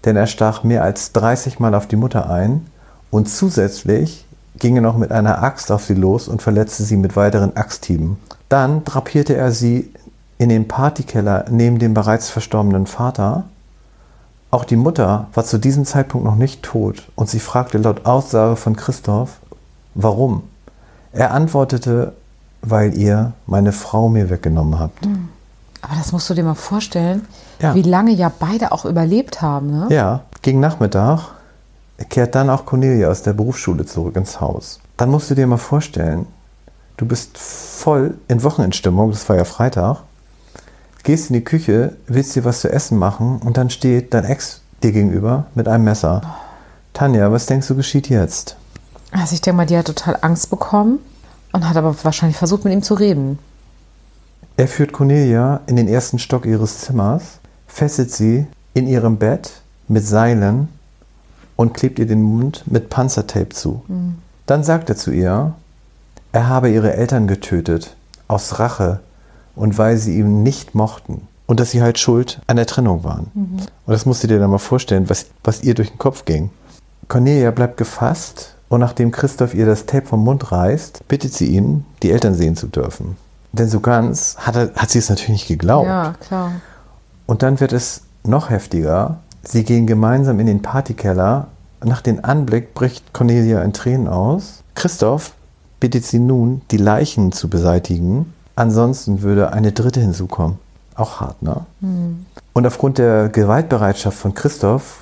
Denn 0.04 0.16
er 0.16 0.28
stach 0.28 0.64
mehr 0.64 0.84
als 0.84 1.12
30 1.14 1.60
Mal 1.60 1.76
auf 1.76 1.88
die 1.88 1.96
Mutter 1.96 2.30
ein 2.30 2.66
und 3.12 3.30
zusätzlich 3.30 4.26
ging 4.58 4.76
er 4.76 4.82
noch 4.82 4.98
mit 4.98 5.12
einer 5.12 5.44
Axt 5.44 5.72
auf 5.72 5.86
sie 5.86 5.94
los 5.94 6.28
und 6.28 6.42
verletzte 6.42 6.84
sie 6.84 6.98
mit 6.98 7.16
weiteren 7.16 7.56
Axthieben. 7.56 8.18
Dann 8.50 8.84
drapierte 8.84 9.36
er 9.36 9.52
sie 9.52 9.94
in 10.40 10.50
den 10.50 10.68
Partykeller 10.68 11.46
neben 11.52 11.78
dem 11.78 11.94
bereits 11.94 12.30
verstorbenen 12.32 12.88
Vater. 12.88 13.44
Auch 14.52 14.64
die 14.66 14.78
Mutter 14.78 15.28
war 15.36 15.44
zu 15.46 15.60
diesem 15.60 15.86
Zeitpunkt 15.86 16.26
noch 16.26 16.36
nicht 16.36 16.64
tot 16.64 17.04
und 17.16 17.30
sie 17.30 17.40
fragte 17.40 17.78
laut 17.78 18.08
Aussage 18.08 18.56
von 18.56 18.76
Christoph, 18.76 19.38
warum? 19.94 20.44
Er 21.12 21.34
antwortete, 21.34 22.14
weil 22.62 22.98
ihr 22.98 23.34
meine 23.46 23.72
Frau 23.74 24.10
mir 24.10 24.30
weggenommen 24.32 24.80
habt. 24.80 25.06
Aber 25.82 25.96
das 25.96 26.12
musst 26.12 26.30
du 26.30 26.34
dir 26.34 26.44
mal 26.44 26.56
vorstellen, 26.56 27.28
Ja. 27.60 27.76
wie 27.76 27.82
lange 27.84 28.12
ja 28.12 28.32
beide 28.40 28.72
auch 28.72 28.86
überlebt 28.86 29.42
haben. 29.42 29.70
Ne? 29.72 29.88
Ja, 29.90 30.22
gegen 30.42 30.60
Nachmittag 30.60 31.32
kehrt 32.10 32.34
dann 32.34 32.50
auch 32.50 32.66
Cornelia 32.66 33.10
aus 33.10 33.24
der 33.24 33.34
Berufsschule 33.34 33.86
zurück 33.86 34.16
ins 34.16 34.40
Haus. 34.40 34.80
Dann 34.98 35.10
musst 35.12 35.30
du 35.30 35.36
dir 35.36 35.48
mal 35.48 35.58
vorstellen, 35.58 36.26
du 36.98 37.06
bist 37.06 37.38
voll 37.38 38.18
in 38.30 38.42
Wochenendstimmung, 38.44 39.12
das 39.12 39.28
war 39.30 39.36
ja 39.36 39.44
Freitag, 39.46 39.98
gehst 41.10 41.32
in 41.32 41.34
die 41.34 41.44
Küche, 41.44 41.94
willst 42.06 42.36
dir 42.36 42.46
was 42.46 42.62
zu 42.62 42.72
essen 42.72 42.96
machen 43.00 43.40
und 43.44 43.58
dann 43.58 43.72
steht 43.72 44.14
dein 44.14 44.26
Ex 44.26 44.62
dir 44.84 44.92
gegenüber 44.92 45.48
mit 45.56 45.68
einem 45.68 45.86
Messer. 45.86 46.22
Tanja, 46.94 47.32
was 47.32 47.48
denkst 47.48 47.68
du 47.68 47.74
geschieht 47.76 48.10
jetzt? 48.10 48.56
Also 49.10 49.34
ich 49.34 49.42
denke 49.42 49.58
mal, 49.58 49.66
die 49.66 49.76
hat 49.76 49.88
total 49.88 50.20
Angst 50.22 50.52
bekommen 50.52 51.00
und 51.52 51.68
hat 51.68 51.78
aber 51.78 51.96
wahrscheinlich 52.04 52.38
versucht, 52.38 52.64
mit 52.64 52.74
ihm 52.74 52.84
zu 52.84 52.94
reden. 52.94 53.40
Er 54.56 54.68
führt 54.68 54.94
Cornelia 54.94 55.62
in 55.66 55.78
den 55.78 55.88
ersten 55.88 56.20
Stock 56.20 56.46
ihres 56.46 56.82
Zimmers, 56.82 57.40
fesselt 57.66 58.12
sie 58.12 58.46
in 58.76 58.86
ihrem 58.86 59.18
Bett 59.18 59.64
mit 59.88 60.06
Seilen 60.06 60.68
und 61.56 61.74
klebt 61.74 61.98
ihr 61.98 62.06
den 62.06 62.22
Mund 62.22 62.66
mit 62.68 62.92
Panzertape 62.92 63.50
zu. 63.50 63.82
Dann 64.46 64.64
sagt 64.64 64.90
er 64.90 64.96
zu 64.96 65.10
ihr, 65.10 65.56
er 66.34 66.48
habe 66.50 66.70
ihre 66.70 66.94
Eltern 66.94 67.26
getötet, 67.26 67.96
aus 68.28 68.60
Rache 68.60 69.00
und 69.60 69.78
weil 69.78 69.98
sie 69.98 70.18
ihn 70.18 70.44
nicht 70.44 70.76
mochten. 70.76 71.28
Und 71.46 71.60
dass 71.60 71.72
sie 71.72 71.82
halt 71.82 71.98
schuld 71.98 72.42
an 72.48 72.58
der 72.58 72.68
Trennung 72.68 73.04
waren. 73.04 73.32
Und 73.86 73.92
das 73.92 74.06
musst 74.06 74.24
du 74.24 74.28
dir 74.28 74.40
dann 74.40 74.52
mal 74.52 74.60
vorstellen, 74.60 75.10
was, 75.10 75.26
was 75.44 75.64
ihr 75.64 75.74
durch 75.74 75.90
den 75.90 75.98
Kopf 75.98 76.26
ging. 76.26 76.52
Cornelia 77.08 77.50
bleibt 77.52 77.78
gefasst 77.78 78.54
und 78.70 78.80
nachdem 78.80 79.12
Christoph 79.12 79.56
ihr 79.56 79.66
das 79.66 79.88
Tape 79.88 80.06
vom 80.06 80.24
Mund 80.24 80.52
reißt, 80.52 81.08
bittet 81.08 81.34
sie 81.34 81.48
ihn, 81.48 81.86
die 82.04 82.12
Eltern 82.12 82.36
sehen 82.36 82.56
zu 82.56 82.68
dürfen. 82.68 83.18
Denn 83.52 83.68
so 83.68 83.80
ganz 83.80 84.38
hat, 84.38 84.56
er, 84.56 84.74
hat 84.76 84.92
sie 84.92 85.00
es 85.00 85.10
natürlich 85.10 85.30
nicht 85.30 85.48
geglaubt. 85.48 85.88
Ja, 85.88 86.14
klar. 86.20 86.52
Und 87.26 87.42
dann 87.42 87.60
wird 87.60 87.74
es 87.74 88.04
noch 88.24 88.52
heftiger. 88.52 89.18
Sie 89.42 89.64
gehen 89.64 89.88
gemeinsam 89.88 90.40
in 90.40 90.46
den 90.46 90.62
Partykeller 90.62 91.48
nach 91.84 92.02
dem 92.02 92.24
Anblick 92.24 92.74
bricht 92.74 93.14
Cornelia 93.14 93.62
in 93.62 93.74
Tränen 93.74 94.08
aus. 94.08 94.64
Christoph 94.76 95.34
bittet 95.80 96.06
sie 96.06 96.20
nun, 96.20 96.62
die 96.72 96.78
Leichen 96.78 97.32
zu 97.32 97.50
beseitigen. 97.50 98.34
Ansonsten 98.60 99.22
würde 99.22 99.54
eine 99.54 99.72
dritte 99.72 100.02
hinzukommen. 100.02 100.58
Auch 100.96 101.22
hart, 101.22 101.42
ne? 101.42 101.62
Und 102.52 102.68
aufgrund 102.68 102.98
der 102.98 103.30
Gewaltbereitschaft 103.30 104.18
von 104.18 104.34
Christoph 104.34 104.98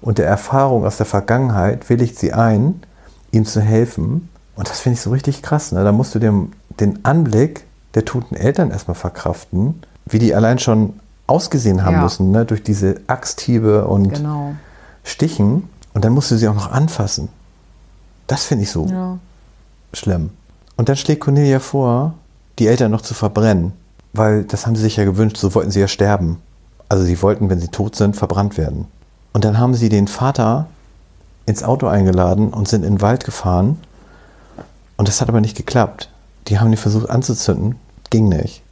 und 0.00 0.16
der 0.16 0.26
Erfahrung 0.26 0.86
aus 0.86 0.96
der 0.96 1.04
Vergangenheit 1.04 1.90
willigt 1.90 2.18
sie 2.18 2.32
ein, 2.32 2.82
ihm 3.30 3.44
zu 3.44 3.60
helfen. 3.60 4.30
Und 4.56 4.70
das 4.70 4.80
finde 4.80 4.94
ich 4.94 5.02
so 5.02 5.10
richtig 5.10 5.42
krass. 5.42 5.72
Ne? 5.72 5.84
Da 5.84 5.92
musst 5.92 6.14
du 6.14 6.18
dem, 6.20 6.52
den 6.80 7.04
Anblick 7.04 7.64
der 7.92 8.06
toten 8.06 8.34
Eltern 8.34 8.70
erstmal 8.70 8.94
verkraften, 8.94 9.82
wie 10.06 10.18
die 10.18 10.34
allein 10.34 10.58
schon 10.58 10.94
ausgesehen 11.26 11.84
haben 11.84 11.96
Ja. 11.96 12.02
müssen, 12.04 12.30
ne? 12.30 12.46
durch 12.46 12.62
diese 12.62 12.96
Axthiebe 13.08 13.86
und 13.86 14.08
Genau. 14.14 14.54
Stichen. 15.04 15.68
Und 15.92 16.06
dann 16.06 16.12
musst 16.14 16.30
du 16.30 16.36
sie 16.38 16.48
auch 16.48 16.54
noch 16.54 16.72
anfassen. 16.72 17.28
Das 18.26 18.44
finde 18.44 18.64
ich 18.64 18.70
so 18.70 18.86
Ja. 18.86 19.18
schlimm. 19.92 20.30
Und 20.76 20.88
dann 20.88 20.96
schlägt 20.96 21.20
Cornelia 21.20 21.58
vor, 21.60 22.14
die 22.58 22.66
Eltern 22.66 22.90
noch 22.90 23.00
zu 23.00 23.14
verbrennen, 23.14 23.72
weil 24.12 24.44
das 24.44 24.66
haben 24.66 24.76
sie 24.76 24.82
sich 24.82 24.96
ja 24.96 25.04
gewünscht, 25.04 25.36
so 25.36 25.54
wollten 25.54 25.70
sie 25.70 25.80
ja 25.80 25.88
sterben. 25.88 26.38
Also 26.88 27.04
sie 27.04 27.20
wollten, 27.22 27.48
wenn 27.48 27.60
sie 27.60 27.68
tot 27.68 27.96
sind, 27.96 28.16
verbrannt 28.16 28.58
werden. 28.58 28.86
Und 29.32 29.44
dann 29.44 29.58
haben 29.58 29.74
sie 29.74 29.88
den 29.88 30.08
Vater 30.08 30.66
ins 31.46 31.62
Auto 31.62 31.86
eingeladen 31.86 32.52
und 32.52 32.68
sind 32.68 32.84
in 32.84 32.96
den 32.96 33.00
Wald 33.00 33.24
gefahren. 33.24 33.78
Und 34.96 35.08
das 35.08 35.20
hat 35.20 35.28
aber 35.28 35.40
nicht 35.40 35.56
geklappt. 35.56 36.10
Die 36.48 36.58
haben 36.58 36.70
ihn 36.70 36.76
versucht 36.76 37.08
anzuzünden, 37.08 37.76
ging 38.10 38.28
nicht. 38.28 38.62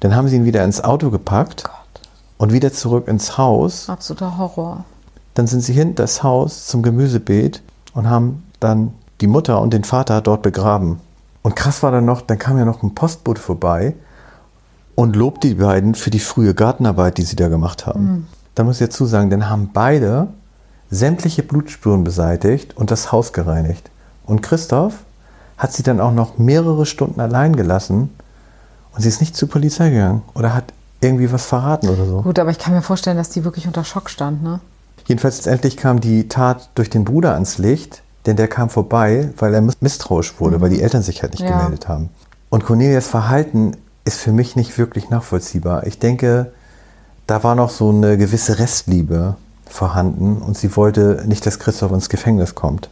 Dann 0.00 0.14
haben 0.14 0.28
sie 0.28 0.36
ihn 0.36 0.44
wieder 0.44 0.64
ins 0.64 0.82
Auto 0.82 1.10
gepackt 1.10 1.64
Gott. 1.64 2.02
und 2.36 2.52
wieder 2.52 2.72
zurück 2.72 3.08
ins 3.08 3.36
Haus. 3.36 3.88
Absoluter 3.88 4.38
Horror. 4.38 4.84
Dann 5.34 5.46
sind 5.46 5.60
sie 5.60 5.72
hinter 5.72 6.04
das 6.04 6.22
Haus 6.22 6.66
zum 6.66 6.82
Gemüsebeet 6.82 7.62
und 7.94 8.08
haben 8.08 8.44
dann 8.60 8.94
die 9.20 9.26
Mutter 9.26 9.60
und 9.60 9.72
den 9.72 9.84
Vater 9.84 10.20
dort 10.20 10.42
begraben. 10.42 11.00
Und 11.48 11.54
krass 11.54 11.82
war 11.82 11.90
dann 11.90 12.04
noch, 12.04 12.20
dann 12.20 12.38
kam 12.38 12.58
ja 12.58 12.66
noch 12.66 12.82
ein 12.82 12.94
Postbote 12.94 13.40
vorbei 13.40 13.94
und 14.94 15.16
lobt 15.16 15.44
die 15.44 15.54
beiden 15.54 15.94
für 15.94 16.10
die 16.10 16.18
frühe 16.18 16.52
Gartenarbeit, 16.52 17.16
die 17.16 17.22
sie 17.22 17.36
da 17.36 17.48
gemacht 17.48 17.86
haben. 17.86 18.28
Da 18.54 18.64
muss 18.64 18.82
ich 18.82 18.86
dazu 18.86 19.06
sagen, 19.06 19.30
dann 19.30 19.48
haben 19.48 19.70
beide 19.72 20.28
sämtliche 20.90 21.42
Blutspuren 21.42 22.04
beseitigt 22.04 22.76
und 22.76 22.90
das 22.90 23.12
Haus 23.12 23.32
gereinigt. 23.32 23.90
Und 24.26 24.42
Christoph 24.42 24.92
hat 25.56 25.72
sie 25.72 25.82
dann 25.82 26.00
auch 26.00 26.12
noch 26.12 26.36
mehrere 26.36 26.84
Stunden 26.84 27.18
allein 27.18 27.56
gelassen 27.56 28.10
und 28.94 29.00
sie 29.00 29.08
ist 29.08 29.22
nicht 29.22 29.34
zur 29.34 29.48
Polizei 29.48 29.88
gegangen 29.88 30.20
oder 30.34 30.52
hat 30.52 30.74
irgendwie 31.00 31.32
was 31.32 31.46
verraten 31.46 31.88
oder 31.88 32.04
so. 32.04 32.20
Gut, 32.20 32.38
aber 32.38 32.50
ich 32.50 32.58
kann 32.58 32.74
mir 32.74 32.82
vorstellen, 32.82 33.16
dass 33.16 33.30
die 33.30 33.44
wirklich 33.44 33.66
unter 33.66 33.84
Schock 33.84 34.10
stand, 34.10 34.42
ne? 34.42 34.60
Jedenfalls 35.06 35.38
letztendlich 35.38 35.78
kam 35.78 36.00
die 36.00 36.28
Tat 36.28 36.68
durch 36.74 36.90
den 36.90 37.06
Bruder 37.06 37.32
ans 37.32 37.56
Licht, 37.56 38.02
denn 38.28 38.36
der 38.36 38.46
kam 38.48 38.70
vorbei, 38.70 39.30
weil 39.38 39.52
er 39.54 39.60
miss- 39.60 39.80
misstrauisch 39.80 40.38
wurde, 40.38 40.60
weil 40.60 40.70
die 40.70 40.80
Eltern 40.82 41.02
sich 41.02 41.22
halt 41.22 41.32
nicht 41.32 41.42
Ja. 41.42 41.56
gemeldet 41.58 41.88
haben. 41.88 42.10
Und 42.50 42.64
Cornelias 42.64 43.08
Verhalten 43.08 43.72
ist 44.04 44.20
für 44.20 44.32
mich 44.32 44.54
nicht 44.54 44.78
wirklich 44.78 45.10
nachvollziehbar. 45.10 45.86
Ich 45.86 45.98
denke, 45.98 46.52
da 47.26 47.42
war 47.42 47.54
noch 47.54 47.70
so 47.70 47.90
eine 47.90 48.16
gewisse 48.16 48.58
Restliebe 48.58 49.34
vorhanden 49.66 50.38
und 50.38 50.56
sie 50.56 50.76
wollte 50.76 51.24
nicht, 51.26 51.44
dass 51.44 51.58
Christoph 51.58 51.92
ins 51.92 52.08
Gefängnis 52.08 52.54
kommt. 52.54 52.88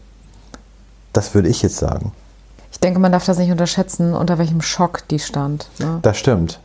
Das 1.13 1.35
würde 1.35 1.49
ich 1.49 1.63
jetzt 1.63 1.77
sagen. 1.79 2.13
Ich 2.71 2.81
denke, 2.81 2.99
man 2.99 3.13
darf 3.13 3.25
das 3.25 3.39
nicht 3.39 3.51
unterschätzen, 3.51 4.13
unter 4.15 4.37
welchem 4.39 4.61
Schock 4.61 5.09
die 5.09 5.19
stand. 5.19 5.69
Ne? 5.79 6.01
Das 6.03 6.19
stimmt. 6.19 6.61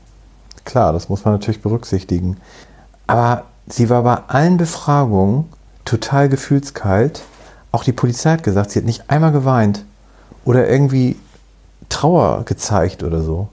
Klar, 0.65 0.91
das 0.91 1.07
muss 1.07 1.23
man 1.23 1.33
natürlich 1.35 1.61
berücksichtigen. 1.61 2.35
Aber 3.07 3.43
sie 3.67 3.89
war 3.89 4.03
bei 4.03 4.15
allen 4.27 4.57
Befragungen 4.57 5.45
total 5.85 6.27
gefühlskalt. 6.27 7.21
Auch 7.71 7.83
die 7.83 7.93
Polizei 7.93 8.31
hat 8.31 8.43
gesagt, 8.43 8.71
sie 8.71 8.79
hat 8.79 8.85
nicht 8.85 9.09
einmal 9.09 9.31
geweint 9.31 9.85
oder 10.45 10.67
irgendwie 10.67 11.17
Trauer 11.89 12.43
gezeigt 12.45 13.03
oder 13.03 13.21
so. 13.21 13.49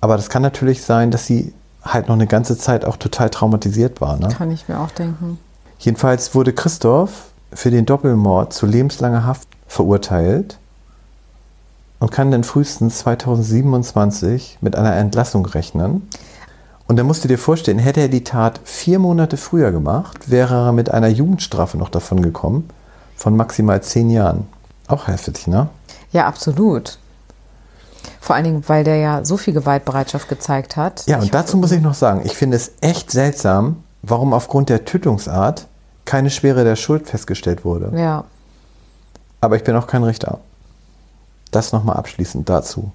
Aber 0.00 0.16
das 0.16 0.30
kann 0.30 0.42
natürlich 0.42 0.82
sein, 0.82 1.10
dass 1.10 1.26
sie 1.26 1.52
halt 1.82 2.08
noch 2.08 2.14
eine 2.14 2.26
ganze 2.26 2.56
Zeit 2.56 2.84
auch 2.84 2.96
total 2.96 3.30
traumatisiert 3.30 4.00
war. 4.00 4.16
Ne? 4.16 4.28
Kann 4.28 4.50
ich 4.50 4.68
mir 4.68 4.78
auch 4.78 4.90
denken. 4.90 5.38
Jedenfalls 5.78 6.34
wurde 6.34 6.52
Christoph 6.52 7.30
für 7.52 7.70
den 7.70 7.86
Doppelmord 7.86 8.52
zu 8.52 8.66
lebenslanger 8.66 9.24
Haft 9.24 9.48
verurteilt 9.66 10.58
und 11.98 12.10
kann 12.10 12.30
dann 12.30 12.44
frühestens 12.44 12.98
2027 12.98 14.58
mit 14.60 14.76
einer 14.76 14.94
Entlassung 14.96 15.46
rechnen. 15.46 16.08
Und 16.86 16.96
dann 16.96 17.06
musst 17.06 17.22
du 17.24 17.28
dir 17.28 17.38
vorstellen, 17.38 17.78
hätte 17.78 18.00
er 18.00 18.08
die 18.08 18.24
Tat 18.24 18.60
vier 18.64 18.98
Monate 18.98 19.36
früher 19.36 19.72
gemacht, 19.72 20.30
wäre 20.30 20.54
er 20.66 20.72
mit 20.72 20.90
einer 20.90 21.08
Jugendstrafe 21.08 21.76
noch 21.76 21.90
davon 21.90 22.22
gekommen, 22.22 22.68
von 23.18 23.36
maximal 23.36 23.82
zehn 23.82 24.08
Jahren. 24.08 24.46
Auch 24.86 25.06
heftig, 25.08 25.46
ne? 25.46 25.68
Ja, 26.12 26.26
absolut. 26.26 26.98
Vor 28.20 28.36
allen 28.36 28.44
Dingen, 28.44 28.64
weil 28.68 28.84
der 28.84 28.96
ja 28.96 29.24
so 29.24 29.36
viel 29.36 29.52
Gewaltbereitschaft 29.52 30.28
gezeigt 30.28 30.76
hat. 30.76 31.04
Ja, 31.06 31.18
und 31.18 31.24
Ich 31.24 31.30
dazu 31.30 31.56
muss 31.58 31.72
ich 31.72 31.82
noch 31.82 31.94
sagen, 31.94 32.22
ich 32.24 32.34
finde 32.36 32.56
es 32.56 32.72
echt 32.80 33.10
seltsam, 33.10 33.82
warum 34.02 34.32
aufgrund 34.32 34.70
der 34.70 34.84
Tötungsart 34.86 35.66
keine 36.06 36.30
Schwere 36.30 36.64
der 36.64 36.76
Schuld 36.76 37.06
festgestellt 37.08 37.64
wurde. 37.66 37.92
Ja, 37.98 38.24
Aber 39.42 39.56
ich 39.56 39.64
bin 39.64 39.76
auch 39.76 39.86
kein 39.86 40.04
Richter. 40.04 40.38
Das 41.50 41.72
nochmal 41.72 41.96
abschließend 41.96 42.48
dazu. 42.48 42.92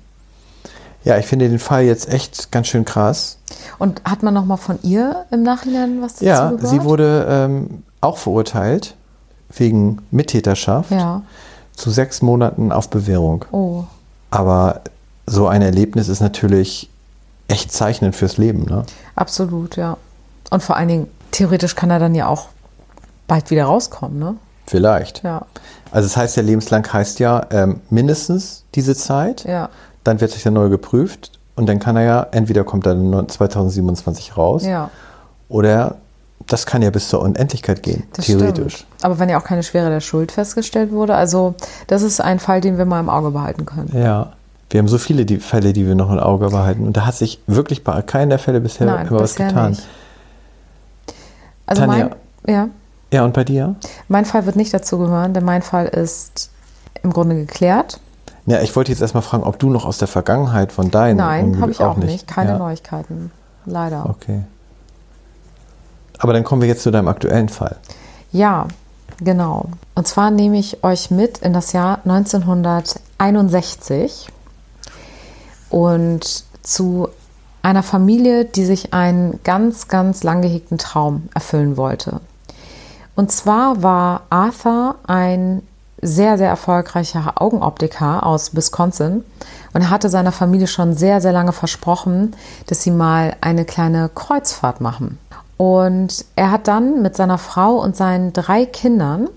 Ja, 1.03 1.17
ich 1.17 1.25
finde 1.25 1.49
den 1.49 1.59
Fall 1.59 1.83
jetzt 1.83 2.07
echt 2.11 2.51
ganz 2.51 2.67
schön 2.67 2.85
krass. 2.85 3.37
und 3.77 4.01
hat 4.05 4.23
man 4.23 4.33
noch 4.33 4.45
mal 4.45 4.57
von 4.57 4.79
ihr 4.83 5.25
im 5.31 5.43
Nachhinein 5.43 6.01
was 6.01 6.13
dazu 6.13 6.25
Ja, 6.25 6.49
gehört? 6.51 6.67
sie 6.67 6.83
wurde 6.83 7.25
ähm, 7.29 7.83
auch 8.01 8.17
verurteilt 8.17 8.95
wegen 9.55 9.99
Mittäterschaft 10.11 10.91
Ja, 10.91 11.21
zu 11.75 11.89
sechs 11.91 12.21
Monaten 12.21 12.71
auf 12.71 12.89
Bewährung. 12.89 13.45
oh. 13.51 13.83
Aber 14.31 14.81
so 15.27 15.47
ein 15.47 15.61
Erlebnis 15.61 16.09
ist 16.09 16.19
natürlich 16.21 16.89
echt 17.47 17.71
zeichnend 17.71 18.15
fürs 18.15 18.37
Leben. 18.37 18.63
Ne? 18.65 18.83
Absolut, 19.15 19.75
ja. 19.75 19.95
Und 20.49 20.63
vor 20.63 20.75
allen 20.75 20.87
Dingen, 20.87 21.07
theoretisch 21.31 21.75
kann 21.75 21.91
er 21.91 21.99
dann 21.99 22.15
ja 22.15 22.27
auch 22.27 22.47
bald 23.27 23.51
wieder 23.51 23.65
rauskommen, 23.65 24.17
ne? 24.19 24.35
Vielleicht. 24.65 25.23
Ja, 25.23 25.45
Also 25.91 26.07
das 26.07 26.17
heißt 26.17 26.35
ja, 26.37 26.41
lebenslang 26.43 26.91
heißt 26.91 27.19
ja 27.19 27.45
ähm, 27.51 27.81
mindestens 27.89 28.63
diese 28.75 28.95
Zeit. 28.95 29.43
ja, 29.43 29.69
Dann 30.03 30.19
wird 30.19 30.31
sich 30.31 30.43
ja 30.43 30.51
neu 30.51 30.69
geprüft 30.69 31.31
und 31.55 31.67
dann 31.67 31.77
kann 31.79 31.95
er 31.95 32.03
ja, 32.03 32.27
entweder 32.31 32.63
kommt 32.63 32.85
er 32.87 32.95
dann 32.95 33.29
2027 33.29 34.35
raus 34.35 34.65
ja. 34.65 34.89
oder 35.47 35.97
das 36.47 36.65
kann 36.65 36.81
ja 36.81 36.89
bis 36.89 37.09
zur 37.09 37.21
Unendlichkeit 37.21 37.83
gehen, 37.83 38.03
Das 38.13 38.25
theoretisch. 38.25 38.75
Stimmt. 38.77 39.03
Aber 39.03 39.19
wenn 39.19 39.29
ja 39.29 39.39
auch 39.39 39.43
keine 39.43 39.63
Schwere 39.63 39.89
der 39.89 40.01
Schuld 40.01 40.31
festgestellt 40.31 40.91
wurde, 40.91 41.15
also 41.15 41.55
das 41.87 42.01
ist 42.01 42.19
ein 42.21 42.39
Fall, 42.39 42.61
den 42.61 42.77
wir 42.77 42.85
mal 42.85 42.99
im 42.99 43.09
Auge 43.09 43.31
behalten 43.31 43.65
können. 43.65 43.91
Ja. 43.95 44.33
Wir 44.69 44.79
haben 44.79 44.87
so 44.87 44.97
viele 44.97 45.25
die 45.25 45.37
Fälle, 45.37 45.71
die 45.71 45.85
wir 45.85 45.93
noch 45.93 46.11
im 46.11 46.17
Auge 46.19 46.49
behalten 46.49 46.87
und 46.87 46.97
da 46.97 47.05
hat 47.05 47.13
sich 47.15 47.39
wirklich 47.45 47.83
bei 47.83 48.01
keinem 48.01 48.29
der 48.29 48.39
Fälle 48.39 48.59
bisher 48.59 48.87
Nein, 48.87 49.07
immer 49.07 49.19
was 49.19 49.33
bisher 49.33 49.47
getan. 49.49 49.69
nicht. 49.71 49.83
Also 51.67 51.85
Tanja. 51.85 52.09
mein, 52.45 52.53
ja, 52.55 52.67
Ja, 53.11 53.23
und 53.23 53.33
bei 53.33 53.43
dir? 53.43 53.75
mein 54.07 54.25
Fall 54.25 54.45
wird 54.45 54.55
nicht 54.55 54.73
dazu 54.73 54.97
gehören, 54.97 55.33
denn 55.33 55.45
mein 55.45 55.61
Fall 55.61 55.85
ist 55.85 56.49
im 57.03 57.13
Grunde 57.13 57.35
geklärt. 57.35 57.99
Ja, 58.45 58.61
ich 58.61 58.75
wollte 58.75 58.91
jetzt 58.91 59.01
erstmal 59.01 59.23
fragen, 59.23 59.43
ob 59.43 59.59
du 59.59 59.69
noch 59.69 59.85
aus 59.85 59.99
der 59.99 60.07
Vergangenheit 60.07 60.71
von 60.71 60.91
deinen. 60.91 61.17
Nein, 61.17 61.61
habe 61.61 61.71
ich 61.71 61.79
auch 61.79 61.95
nicht. 61.95 62.27
Keine 62.27 62.51
ja. 62.51 62.57
Neuigkeiten. 62.57 63.31
Leider. 63.65 64.09
Okay. 64.09 64.41
Aber 66.19 66.33
dann 66.33 66.43
kommen 66.43 66.61
wir 66.61 66.69
jetzt 66.69 66.83
zu 66.83 66.91
deinem 66.91 67.07
aktuellen 67.07 67.49
Fall. 67.49 67.77
Ja, 68.31 68.67
genau. 69.19 69.65
Und 69.95 70.07
zwar 70.07 70.29
nehme 70.31 70.57
ich 70.57 70.83
euch 70.83 71.11
mit 71.11 71.37
in 71.39 71.53
das 71.53 71.73
Jahr 71.73 71.99
1961 72.05 74.29
und 75.69 76.45
zu 76.61 77.09
einer 77.61 77.83
Familie, 77.83 78.45
die 78.45 78.65
sich 78.65 78.93
einen 78.93 79.39
ganz, 79.43 79.87
ganz 79.87 80.23
lang 80.23 80.41
gehegten 80.41 80.77
Traum 80.77 81.29
erfüllen 81.33 81.77
wollte. 81.77 82.19
Und 83.15 83.31
zwar 83.31 83.83
war 83.83 84.23
Arthur 84.29 84.95
ein 85.07 85.61
sehr, 86.01 86.37
sehr 86.37 86.49
erfolgreicher 86.49 87.33
Augenoptiker 87.35 88.25
aus 88.25 88.55
Wisconsin 88.55 89.23
und 89.73 89.89
hatte 89.89 90.09
seiner 90.09 90.33
Familie 90.33 90.67
schon 90.67 90.95
sehr, 90.95 91.21
sehr 91.21 91.31
lange 91.31 91.53
versprochen, 91.53 92.35
dass 92.67 92.83
sie 92.83 92.91
mal 92.91 93.37
eine 93.39 93.63
kleine 93.63 94.09
Kreuzfahrt 94.13 94.81
machen. 94.81 95.17
Und 95.63 96.25
er 96.35 96.51
hat 96.51 96.67
dann 96.67 97.01
mit 97.01 97.15
seiner 97.15 97.37
Frau 97.37 97.75
und 97.75 97.95
seinen 97.95 98.33
drei 98.33 98.65
Kindern, 98.65 99.29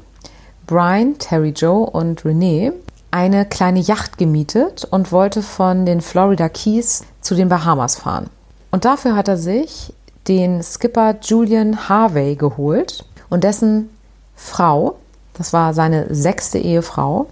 Brian, 0.67 1.19
Terry 1.19 1.51
Joe 1.51 1.89
und 1.89 2.25
Renee, 2.25 2.73
eine 3.13 3.45
kleine 3.45 3.79
Yacht 3.79 4.19
gemietet 4.19 4.85
und 4.91 5.13
wollte 5.13 5.41
von 5.41 5.87
den 5.87 6.01
Florida 6.01 6.49
Keys 6.49 7.05
zu 7.21 7.37
den 7.37 7.49
Bahamas 7.49 7.95
fahren. 7.95 8.29
Und 8.73 8.85
dafür 8.85 9.15
hat 9.15 9.29
er 9.29 9.37
sich 9.37 9.93
den 10.27 10.65
Skipper 10.65 11.15
Julian 11.23 11.89
Harvey 11.89 12.35
geholt 12.35 13.05
und 13.31 13.45
dessen 13.45 13.89
Frau, 14.35 14.97
das 15.35 15.53
war 15.53 15.75
seine 15.75 16.13
sechste 16.13 16.59
Ehefrau, 16.59 17.29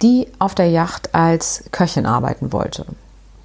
die 0.00 0.28
auf 0.38 0.54
der 0.54 0.70
Yacht 0.70 1.12
als 1.12 1.64
Köchin 1.72 2.06
arbeiten 2.06 2.52
wollte. 2.52 2.86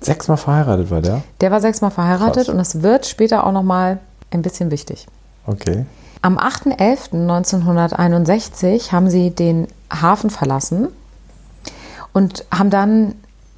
Sechsmal 0.01 0.37
verheiratet 0.37 0.91
war 0.91 1.01
der? 1.01 1.23
Der 1.41 1.49
war 1.49 1.61
sechsmal 1.61 1.89
verheiratet 1.89 2.45
Krass. 2.45 2.49
und 2.49 2.59
es 2.59 2.83
wird 2.83 3.07
später 3.07 3.47
auch 3.47 3.51
noch 3.53 3.63
mal 3.63 3.97
ein 4.33 4.41
bisschen 4.41 4.71
wichtig. 4.71 5.07
Okay. 5.45 5.85
Am 6.21 6.37
8.11.1961 6.37 8.91
haben 8.91 9.09
sie 9.09 9.31
den 9.31 9.67
Hafen 9.91 10.29
verlassen 10.29 10.89
und 12.13 12.45
haben 12.51 12.69
dann, 12.69 13.15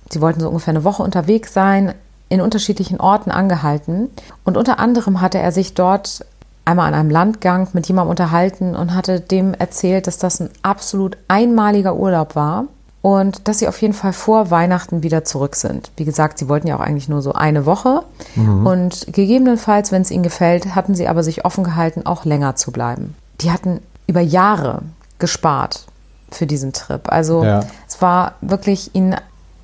sie 0.10 0.22
wollten 0.22 0.39
so 0.39 0.48
ungefähr 0.48 0.74
eine 0.74 0.84
Woche 0.84 1.03
unterwegs 1.03 1.53
sein, 1.53 1.94
in 2.27 2.41
unterschiedlichen 2.41 3.00
Orten 3.00 3.29
angehalten. 3.29 4.10
Und 4.44 4.58
unter 4.58 4.79
anderem 4.79 5.22
hatte 5.22 5.38
er 5.38 5.51
sich 5.51 5.75
dort 5.75 6.25
einmal 6.65 6.88
an 6.88 6.96
einem 6.96 7.12
Landgang 7.12 7.67
mit 7.74 7.88
jemandem 7.88 8.10
unterhalten 8.10 8.75
und 8.75 8.96
hatte 8.96 9.20
dem 9.20 9.53
erzählt, 9.53 10.08
dass 10.08 10.17
das 10.17 10.39
ein 10.39 10.50
absolut 10.63 11.20
einmaliger 11.27 11.96
Urlaub 11.96 12.36
war 12.36 12.65
und 13.05 13.47
dass 13.47 13.59
sie 13.59 13.67
auf 13.67 13.79
jeden 13.83 13.93
Fall 13.93 14.13
vor 14.13 14.50
Weihnachten 14.50 15.03
wieder 15.03 15.24
zurück 15.24 15.55
sind. 15.55 15.91
Wie 15.95 16.05
gesagt, 16.05 16.39
sie 16.39 16.50
wollten 16.50 16.65
ja 16.65 16.75
auch 16.75 16.79
eigentlich 16.79 17.07
nur 17.07 17.21
so 17.21 17.33
eine 17.33 17.67
Woche 17.67 18.01
mhm. 18.33 18.65
und 18.65 19.13
gegebenenfalls, 19.13 19.91
wenn 19.91 20.01
es 20.01 20.09
ihnen 20.09 20.24
gefällt, 20.24 20.74
hatten 20.74 20.95
sie 20.95 21.07
aber 21.07 21.21
sich 21.21 21.45
offen 21.45 21.63
gehalten, 21.63 22.07
auch 22.07 22.25
länger 22.25 22.55
zu 22.55 22.71
bleiben. 22.71 23.13
Die 23.41 23.51
hatten 23.51 23.79
über 24.07 24.21
Jahre 24.21 24.81
gespart 25.19 25.85
für 26.31 26.47
diesen 26.47 26.74
Trip. 26.74 27.07
Also 27.12 27.43
ja. 27.43 27.63
es 27.88 28.01
war 28.01 28.33
wirklich 28.41 28.95
ihnen, 28.95 29.15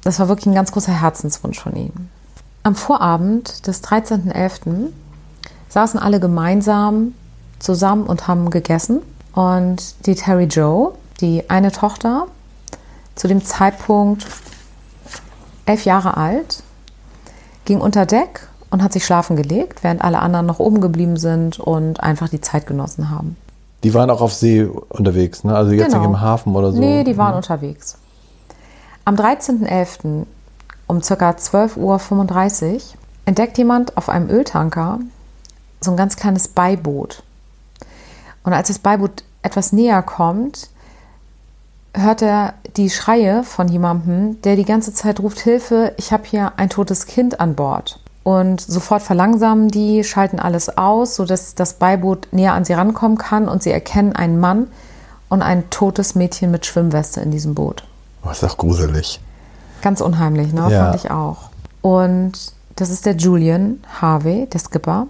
das 0.03 0.19
war 0.19 0.27
wirklich 0.27 0.45
ein 0.45 0.53
ganz 0.53 0.71
großer 0.71 1.01
Herzenswunsch 1.01 1.60
von 1.60 1.75
ihnen. 1.75 2.12
Am 2.62 2.75
Vorabend 2.75 3.65
des 3.65 3.83
13.11. 3.83 4.89
saßen 5.69 6.00
alle 6.00 6.19
gemeinsam 6.19 7.15
zusammen 7.57 8.03
und 8.03 8.27
haben 8.27 8.51
gegessen. 8.51 9.01
Und 9.33 10.05
die 10.05 10.13
Terry 10.13 10.43
Joe, 10.43 10.91
die 11.21 11.50
eine 11.50 11.71
Tochter, 11.71 12.27
zu 13.15 13.27
dem 13.27 13.44
Zeitpunkt 13.44 14.25
elf 15.65 15.86
Jahre 15.86 16.18
alt, 16.18 16.63
ging 17.65 17.80
unter 17.80 18.06
Deck 18.06 18.48
und 18.70 18.82
hat 18.84 18.94
sich 18.94 19.06
schlafen 19.06 19.36
gelegt, 19.36 19.84
während 19.84 20.01
alle 20.01 20.20
anderen 20.20 20.46
noch 20.46 20.60
oben 20.60 20.82
geblieben 20.82 21.18
sind 21.18 21.60
und 21.60 22.00
einfach 22.01 22.30
die 22.30 22.41
Zeit 22.41 22.65
genossen 22.65 23.10
haben. 23.10 23.36
Die 23.84 23.94
waren 23.94 24.10
auch 24.10 24.22
auf 24.22 24.34
See 24.34 24.63
unterwegs, 24.63 25.44
ne? 25.44 25.56
Also 25.56 25.72
jetzt 25.72 25.88
genau. 25.88 26.00
nicht 26.00 26.08
im 26.08 26.22
Hafen 26.22 26.56
oder 26.56 26.72
so? 26.72 26.80
Nee, 26.80 27.03
die 27.03 27.18
waren 27.18 27.32
mhm. 27.32 27.38
unterwegs. 27.38 27.98
Am 29.06 29.15
13.11. 29.15 30.25
um 30.88 31.01
ca. 31.01 31.30
12.35 31.32 31.77
Uhr 31.77 32.82
entdeckt 33.25 33.58
jemand 33.58 33.98
auf 33.98 34.10
einem 34.10 34.30
Öltanker 34.30 35.00
so 35.82 35.91
ein 35.91 35.98
ganz 35.98 36.15
kleines 36.15 36.48
Beiboot. 36.48 37.24
Und 38.44 38.53
als 38.53 38.68
das 38.68 38.80
Beiboot 38.80 39.24
etwas 39.41 39.74
näher 39.74 40.01
kommt, 40.03 40.70
hört 41.93 42.21
er 42.21 42.53
die 42.77 42.89
Schreie 42.89 43.43
von 43.43 43.67
jemandem, 43.67 44.41
der 44.41 44.55
die 44.55 44.65
ganze 44.65 44.93
Zeit 44.93 45.19
ruft, 45.19 45.39
Hilfe, 45.39 45.93
ich 45.98 46.13
habe 46.13 46.24
hier 46.25 46.53
ein 46.57 46.69
totes 46.69 47.05
Kind 47.05 47.39
an 47.39 47.55
Bord. 47.55 48.00
Und 48.24 48.62
sofort 48.62 49.01
verlangsamen 49.01 49.69
die, 49.69 50.03
schalten 50.03 50.39
alles 50.39 50.77
aus, 50.77 51.15
sodass 51.15 51.55
das 51.55 51.74
Beiboot 51.74 52.27
näher 52.31 52.53
an 52.53 52.65
sie 52.65 52.74
rankommen 52.74 53.17
kann 53.17 53.48
und 53.48 53.63
sie 53.63 53.71
erkennen 53.71 54.15
einen 54.15 54.39
Mann 54.39 54.67
und 55.27 55.41
ein 55.41 55.69
totes 55.69 56.13
Mädchen 56.13 56.51
mit 56.51 56.65
Schwimmweste 56.65 57.19
in 57.21 57.31
diesem 57.31 57.55
Boot. 57.55 57.83
Was 58.21 58.43
oh, 58.43 58.45
ist 58.45 58.53
auch 58.53 58.57
gruselig. 58.57 59.19
Ganz 59.81 60.01
unheimlich, 60.01 60.53
ne? 60.53 60.67
Ja. 60.69 60.86
Fand 60.86 60.95
ich 61.03 61.10
auch. 61.10 61.50
Und 61.81 62.33
das 62.75 62.91
ist 62.91 63.07
der 63.07 63.15
Julian 63.15 63.83
Harvey, 64.00 64.45
der 64.45 64.60
Skipper. 64.60 65.07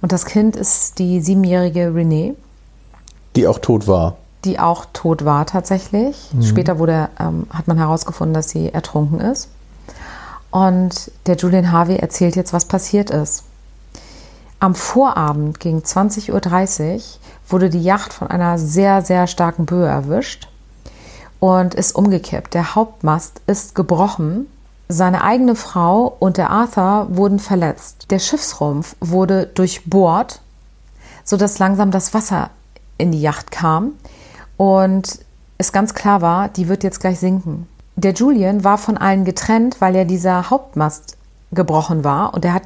Und 0.00 0.12
das 0.12 0.24
Kind 0.24 0.56
ist 0.56 0.98
die 0.98 1.20
siebenjährige 1.20 1.94
Renee. 1.94 2.34
Die 3.36 3.46
auch 3.46 3.58
tot 3.58 3.86
war 3.86 4.16
die 4.44 4.58
auch 4.58 4.86
tot 4.92 5.24
war 5.24 5.46
tatsächlich. 5.46 6.30
Mhm. 6.32 6.42
Später 6.42 6.78
wurde, 6.78 7.08
ähm, 7.18 7.46
hat 7.50 7.66
man 7.66 7.78
herausgefunden, 7.78 8.34
dass 8.34 8.50
sie 8.50 8.72
ertrunken 8.72 9.20
ist. 9.20 9.48
Und 10.50 11.10
der 11.26 11.36
Julian 11.36 11.72
Harvey 11.72 11.96
erzählt 11.96 12.36
jetzt, 12.36 12.52
was 12.52 12.66
passiert 12.66 13.10
ist. 13.10 13.44
Am 14.60 14.74
Vorabend 14.74 15.58
gegen 15.60 15.80
20.30 15.80 16.30
Uhr 16.32 17.00
wurde 17.48 17.70
die 17.70 17.82
Yacht 17.82 18.12
von 18.12 18.28
einer 18.28 18.58
sehr, 18.58 19.02
sehr 19.02 19.26
starken 19.26 19.66
Böe 19.66 19.86
erwischt 19.86 20.48
und 21.40 21.74
ist 21.74 21.94
umgekippt. 21.94 22.54
Der 22.54 22.74
Hauptmast 22.74 23.42
ist 23.46 23.74
gebrochen. 23.74 24.46
Seine 24.88 25.24
eigene 25.24 25.56
Frau 25.56 26.16
und 26.18 26.36
der 26.36 26.50
Arthur 26.50 27.08
wurden 27.10 27.38
verletzt. 27.38 28.10
Der 28.10 28.18
Schiffsrumpf 28.18 28.96
wurde 29.00 29.46
durchbohrt, 29.46 30.40
sodass 31.24 31.58
langsam 31.58 31.90
das 31.90 32.14
Wasser 32.14 32.50
in 32.96 33.10
die 33.10 33.20
Yacht 33.20 33.50
kam 33.50 33.92
und 34.64 35.18
es 35.58 35.72
ganz 35.72 35.92
klar 35.92 36.22
war, 36.22 36.48
die 36.48 36.68
wird 36.68 36.84
jetzt 36.84 36.98
gleich 36.98 37.20
sinken. 37.20 37.68
Der 37.96 38.14
Julian 38.14 38.64
war 38.64 38.78
von 38.78 38.96
allen 38.96 39.26
getrennt, 39.26 39.82
weil 39.82 39.94
ja 39.94 40.04
dieser 40.04 40.48
Hauptmast 40.48 41.18
gebrochen 41.52 42.02
war 42.02 42.32
und 42.32 42.46
er 42.46 42.54
hat 42.54 42.62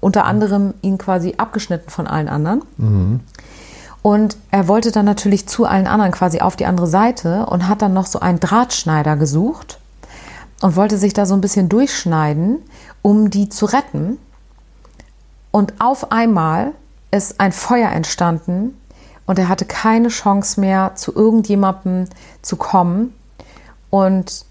unter 0.00 0.24
anderem 0.24 0.72
ihn 0.80 0.96
quasi 0.96 1.34
abgeschnitten 1.36 1.90
von 1.90 2.06
allen 2.06 2.30
anderen. 2.30 2.62
Mhm. 2.78 3.20
Und 4.00 4.38
er 4.50 4.66
wollte 4.66 4.92
dann 4.92 5.04
natürlich 5.04 5.46
zu 5.46 5.66
allen 5.66 5.86
anderen 5.86 6.10
quasi 6.10 6.40
auf 6.40 6.56
die 6.56 6.64
andere 6.64 6.86
Seite 6.86 7.44
und 7.44 7.68
hat 7.68 7.82
dann 7.82 7.92
noch 7.92 8.06
so 8.06 8.18
einen 8.20 8.40
Drahtschneider 8.40 9.16
gesucht 9.16 9.78
und 10.62 10.74
wollte 10.74 10.96
sich 10.96 11.12
da 11.12 11.26
so 11.26 11.34
ein 11.34 11.42
bisschen 11.42 11.68
durchschneiden, 11.68 12.62
um 13.02 13.28
die 13.28 13.50
zu 13.50 13.66
retten. 13.66 14.16
Und 15.50 15.74
auf 15.80 16.12
einmal 16.12 16.72
ist 17.10 17.40
ein 17.40 17.52
Feuer 17.52 17.90
entstanden 17.90 18.74
und 19.26 19.38
er 19.38 19.48
hatte 19.48 19.64
keine 19.64 20.08
Chance 20.08 20.60
mehr, 20.60 20.92
zu 20.94 21.14
irgendjemandem 21.14 22.08
zu 22.42 22.56
kommen 22.56 23.14
und 23.90 24.44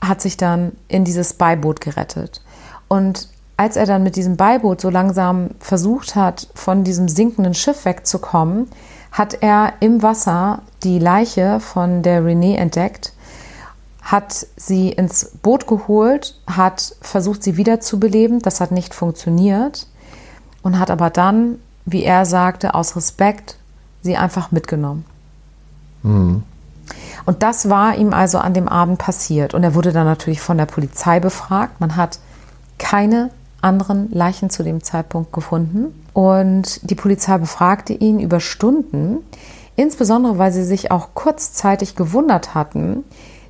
hat 0.00 0.20
sich 0.20 0.36
dann 0.36 0.72
in 0.88 1.04
dieses 1.04 1.34
Beiboot 1.34 1.80
gerettet. 1.80 2.42
Und 2.88 3.28
als 3.56 3.76
er 3.76 3.86
dann 3.86 4.02
mit 4.02 4.16
diesem 4.16 4.36
Beiboot 4.36 4.80
so 4.80 4.90
langsam 4.90 5.50
versucht 5.60 6.14
hat, 6.14 6.48
von 6.54 6.84
diesem 6.84 7.08
sinkenden 7.08 7.54
Schiff 7.54 7.84
wegzukommen, 7.84 8.68
hat 9.12 9.38
er 9.40 9.74
im 9.80 10.02
Wasser 10.02 10.60
die 10.82 10.98
Leiche 10.98 11.60
von 11.60 12.02
der 12.02 12.24
Renee 12.24 12.56
entdeckt, 12.56 13.14
hat 14.02 14.46
sie 14.56 14.90
ins 14.90 15.32
Boot 15.42 15.66
geholt, 15.66 16.38
hat 16.46 16.94
versucht, 17.00 17.42
sie 17.42 17.56
wiederzubeleben. 17.56 18.40
Das 18.40 18.60
hat 18.60 18.70
nicht 18.70 18.94
funktioniert 18.94 19.88
und 20.62 20.78
hat 20.78 20.90
aber 20.90 21.10
dann, 21.10 21.58
wie 21.86 22.04
er 22.04 22.26
sagte, 22.26 22.74
aus 22.74 22.94
Respekt 22.94 23.56
sie 24.06 24.16
einfach 24.16 24.50
mitgenommen. 24.50 25.04
Mhm. 26.02 26.42
Und 27.26 27.42
das 27.42 27.68
war 27.68 27.96
ihm 27.96 28.12
also 28.12 28.38
an 28.38 28.54
dem 28.54 28.68
Abend 28.68 28.98
passiert. 28.98 29.52
Und 29.52 29.62
er 29.64 29.74
wurde 29.74 29.92
dann 29.92 30.06
natürlich 30.06 30.40
von 30.40 30.56
der 30.56 30.66
Polizei 30.66 31.20
befragt. 31.20 31.80
Man 31.80 31.96
hat 31.96 32.20
keine 32.78 33.30
anderen 33.60 34.10
Leichen 34.12 34.48
zu 34.50 34.62
dem 34.62 34.82
Zeitpunkt 34.82 35.32
gefunden. 35.32 35.92
Und 36.12 36.88
die 36.88 36.94
Polizei 36.94 37.36
befragte 37.38 37.92
ihn 37.92 38.20
über 38.20 38.40
Stunden, 38.40 39.18
insbesondere 39.74 40.38
weil 40.38 40.52
sie 40.52 40.64
sich 40.64 40.90
auch 40.90 41.08
kurzzeitig 41.14 41.96
gewundert 41.96 42.54
hatten, 42.54 43.04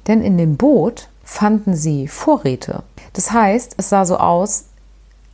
denn 0.07 0.23
in 0.23 0.39
dem 0.39 0.57
Boot 0.57 1.09
fanden 1.23 1.77
sie 1.77 2.09
Vorräte. 2.09 2.83
Das 3.13 3.33
heißt, 3.33 3.75
es 3.77 3.89
sah 3.89 4.05
so 4.05 4.17
aus, 4.17 4.65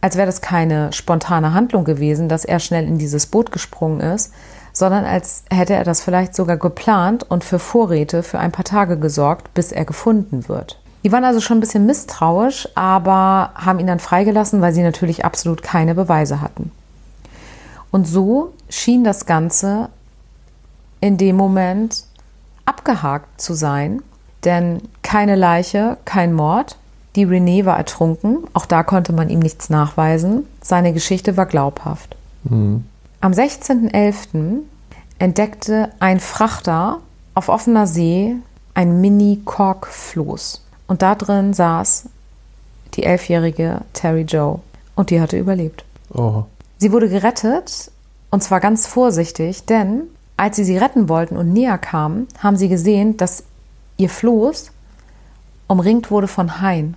als 0.01 0.17
wäre 0.17 0.27
das 0.27 0.41
keine 0.41 0.93
spontane 0.93 1.55
Handlung 1.55 1.85
gewesen, 1.85 2.29
dass 2.29 2.45
er 2.45 2.59
schnell 2.59 2.87
in 2.87 2.99
dieses 2.99 3.27
Boot 3.27 3.53
gesprungen 3.53 4.01
ist, 4.01 4.33
sondern 4.73 5.05
als 5.05 5.45
hätte 5.51 5.75
er 5.75 5.85
das 5.85 6.03
vielleicht 6.03 6.35
sogar 6.35 6.57
geplant 6.57 7.25
und 7.29 7.45
für 7.45 7.59
Vorräte 7.59 8.23
für 8.23 8.39
ein 8.39 8.53
paar 8.53 8.65
Tage 8.65 8.99
gesorgt, 8.99 9.53
bis 9.55 9.73
er 9.73 9.85
gefunden 9.85 10.49
wird. 10.49 10.79
Die 11.05 11.11
waren 11.11 11.25
also 11.25 11.41
schon 11.41 11.59
ein 11.59 11.61
bisschen 11.61 11.87
misstrauisch, 11.87 12.69
aber 12.75 13.51
haben 13.55 13.81
ihn 13.81 13.89
dann 13.89 13.99
freigelassen, 13.99 14.61
weil 14.61 14.73
sie 14.73 14.83
natürlich 14.83 15.25
absolut 15.25 15.63
keine 15.63 15.95
Beweise 15.95 16.41
hatten. 16.41 16.71
Und 17.91 18.07
so 18.07 18.55
schien 18.69 19.05
das 19.05 19.27
Ganze 19.27 19.89
in 21.01 21.19
dem 21.19 21.37
Moment 21.37 22.05
abgehakt 22.65 23.41
zu 23.41 23.55
sein, 23.55 24.03
denn 24.45 24.81
keine 25.03 25.37
Leiche, 25.37 25.99
kein 26.05 26.33
Mord. 26.33 26.77
Die 27.17 27.27
René 27.27 27.67
war 27.67 27.77
ertrunken, 27.77 28.39
auch 28.55 28.65
da 28.65 28.83
konnte 28.83 29.13
man 29.13 29.29
ihm 29.29 29.41
nichts 29.41 29.69
nachweisen. 29.69 30.47
Seine 30.63 30.95
Geschichte 30.95 31.37
war 31.37 31.45
glaubhaft. 31.45 32.17
Mhm. 32.45 32.85
Am 33.23 33.31
16.11. 33.31 34.63
entdeckte 35.21 35.91
ein 36.01 36.19
Frachter 36.19 36.99
auf 37.37 37.49
offener 37.51 37.87
See 37.87 38.35
ein 38.75 39.01
Mini-Kork-Floß. 39.01 40.67
Und 40.89 41.03
da 41.03 41.15
drin 41.15 41.55
saß 41.55 42.09
die 42.95 43.05
elfjährige 43.05 43.83
Terry 43.93 44.23
Joe. 44.23 44.59
Und 44.97 45.11
die 45.11 45.21
hatte 45.21 45.39
überlebt. 45.39 45.85
Oh. 46.13 46.47
Sie 46.79 46.91
wurde 46.91 47.09
gerettet 47.09 47.93
und 48.31 48.43
zwar 48.43 48.59
ganz 48.59 48.89
vorsichtig, 48.89 49.67
denn 49.67 50.09
als 50.37 50.57
sie 50.57 50.65
sie 50.65 50.79
retten 50.79 51.09
wollten 51.09 51.37
und 51.37 51.53
näher 51.53 51.79
kamen, 51.79 52.27
haben 52.41 52.57
sie 52.57 52.69
gesehen, 52.69 53.19
dass 53.19 53.45
ihr 53.99 54.11
Floß 54.11 54.73
umringt 55.69 56.11
wurde 56.11 56.27
von 56.27 56.61
Haien. 56.61 56.97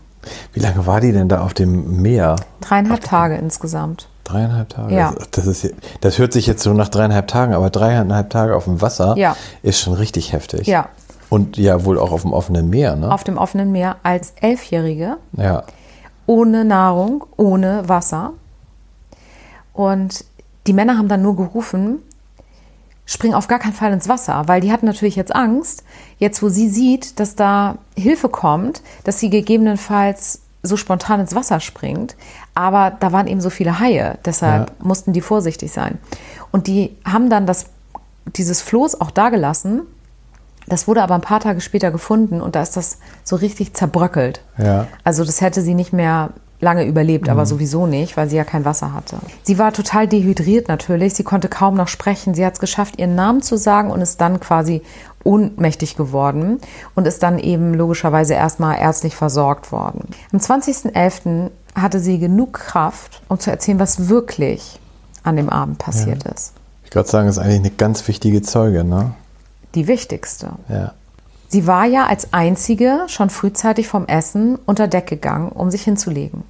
Wie 0.54 0.60
lange 0.60 0.88
war 0.88 1.02
die 1.02 1.12
denn 1.12 1.30
da 1.30 1.44
auf 1.44 1.54
dem 1.54 2.02
Meer? 2.02 2.36
Dreieinhalb 2.62 3.04
Tage 3.04 3.36
insgesamt. 3.36 4.10
Dreieinhalb 4.26 4.70
Tage? 4.70 4.94
Ja. 4.94 5.14
Das, 5.32 5.46
ist, 5.46 5.74
das 6.02 6.18
hört 6.18 6.34
sich 6.34 6.48
jetzt 6.48 6.64
so 6.64 6.74
nach 6.74 6.90
dreieinhalb 6.90 7.28
Tagen, 7.28 7.54
aber 7.54 7.70
dreieinhalb 7.70 8.30
Tage 8.30 8.56
auf 8.56 8.66
dem 8.66 8.82
Wasser 8.82 9.16
ja. 9.18 9.38
ist 9.62 9.80
schon 9.80 9.94
richtig 9.94 10.34
heftig. 10.34 10.68
Ja. 10.68 10.90
Und 11.30 11.58
ja, 11.58 11.86
wohl 11.86 11.98
auch 11.98 12.12
auf 12.12 12.24
dem 12.24 12.34
offenen 12.34 12.70
Meer, 12.70 12.96
ne? 12.96 13.12
Auf 13.12 13.24
dem 13.24 13.38
offenen 13.38 13.72
Meer 13.72 13.98
als 14.04 14.34
Elfjährige. 14.42 15.18
Ja. 15.34 15.64
Ohne 16.26 16.66
Nahrung, 16.66 17.26
ohne 17.38 17.88
Wasser. 17.88 18.34
Und 19.74 20.26
die 20.66 20.74
Männer 20.74 20.98
haben 20.98 21.08
dann 21.08 21.22
nur 21.22 21.36
gerufen, 21.36 22.00
spring 23.06 23.36
auf 23.36 23.48
gar 23.48 23.60
keinen 23.60 23.74
Fall 23.74 23.94
ins 23.94 24.10
Wasser, 24.10 24.44
weil 24.48 24.62
die 24.62 24.72
hatten 24.72 24.88
natürlich 24.88 25.16
jetzt 25.16 25.36
Angst, 25.36 25.84
jetzt 26.18 26.42
wo 26.42 26.50
sie 26.50 26.68
sieht, 26.68 27.20
dass 27.20 27.36
da 27.36 27.78
Hilfe 27.96 28.30
kommt, 28.30 28.82
dass 29.04 29.20
sie 29.20 29.30
gegebenenfalls 29.30 30.42
so 30.66 30.78
spontan 30.78 31.20
ins 31.20 31.36
Wasser 31.36 31.60
springt. 31.60 32.16
Aber 32.54 32.92
da 33.00 33.12
waren 33.12 33.28
eben 33.28 33.42
so 33.42 33.50
viele 33.50 33.80
Haie, 33.80 34.18
deshalb 34.26 34.70
Ja. 34.70 34.76
mussten 34.86 35.14
die 35.14 35.22
vorsichtig 35.22 35.72
sein. 35.72 36.00
Und 36.52 36.68
die 36.68 36.96
haben 37.06 37.30
dann 37.30 37.46
das, 37.46 37.68
dieses 38.36 38.62
Floß 38.62 39.00
auch 39.02 39.12
da 39.12 39.30
gelassen. 39.30 39.82
Das 40.68 40.88
wurde 40.88 41.04
aber 41.04 41.14
ein 41.16 41.22
paar 41.22 41.40
Tage 41.40 41.62
später 41.62 41.92
gefunden 41.92 42.42
und 42.42 42.56
da 42.56 42.62
ist 42.64 42.76
das 42.76 42.98
so 43.24 43.36
richtig 43.36 43.74
zerbröckelt. 43.76 44.42
Ja. 44.58 44.88
Also 45.04 45.24
das 45.24 45.42
hätte 45.42 45.62
sie 45.62 45.76
nicht 45.76 45.94
mehr 45.94 46.32
lange 46.66 46.84
überlebt, 46.84 47.30
aber 47.30 47.46
sowieso 47.46 47.88
nicht, 47.88 48.18
weil 48.18 48.28
sie 48.28 48.36
ja 48.36 48.44
kein 48.44 48.66
Wasser 48.66 48.92
hatte. 48.92 49.18
Sie 49.44 49.58
war 49.58 49.72
total 49.72 50.08
dehydriert 50.08 50.68
natürlich, 50.68 51.14
sie 51.14 51.24
konnte 51.24 51.48
kaum 51.48 51.76
noch 51.76 51.88
sprechen. 51.88 52.34
Sie 52.34 52.46
hat 52.46 52.56
es 52.56 52.60
geschafft, 52.60 53.00
ihren 53.00 53.16
Namen 53.16 53.42
zu 53.42 53.56
sagen 53.56 53.92
und 53.92 54.02
ist 54.02 54.20
dann 54.20 54.40
quasi 54.40 54.82
ohnmächtig 55.24 55.96
geworden 55.96 56.60
und 56.96 57.08
ist 57.08 57.24
dann 57.24 57.40
eben 57.40 57.74
logischerweise 57.74 58.34
erstmal 58.34 58.80
ärztlich 58.80 59.16
versorgt 59.16 59.72
worden. 59.72 60.10
Am 60.34 60.40
20.11. 60.40 61.52
hatte 61.76 62.00
sie 62.00 62.20
genug 62.20 62.54
Kraft, 62.54 63.22
um 63.30 63.40
zu 63.40 63.52
erzählen, 63.52 63.80
was 63.80 64.10
wirklich 64.10 64.80
an 65.24 65.36
dem 65.36 65.50
Abend 65.50 65.78
passiert 65.78 66.24
ist. 66.26 66.54
Ich 66.84 66.96
würde 66.96 67.10
sagen, 67.10 67.28
das 67.28 67.38
ist 67.38 67.44
eigentlich 67.44 67.60
eine 67.60 67.72
ganz 67.72 68.08
wichtige 68.08 68.42
Zeuge, 68.42 68.84
ne? 68.84 69.14
Die 69.76 69.88
wichtigste. 69.88 70.52
Ja. 70.70 70.94
Sie 71.56 71.68
war 71.68 71.86
ja 71.86 72.06
als 72.06 72.34
einzige 72.34 73.06
schon 73.08 73.30
frühzeitig 73.30 73.88
vom 73.88 74.08
Essen 74.08 74.60
unter 74.66 74.90
Deck 74.90 75.08
gegangen, 75.08 75.54
um 75.54 75.72
sich 75.72 75.84
hinzulegen. 75.84 76.44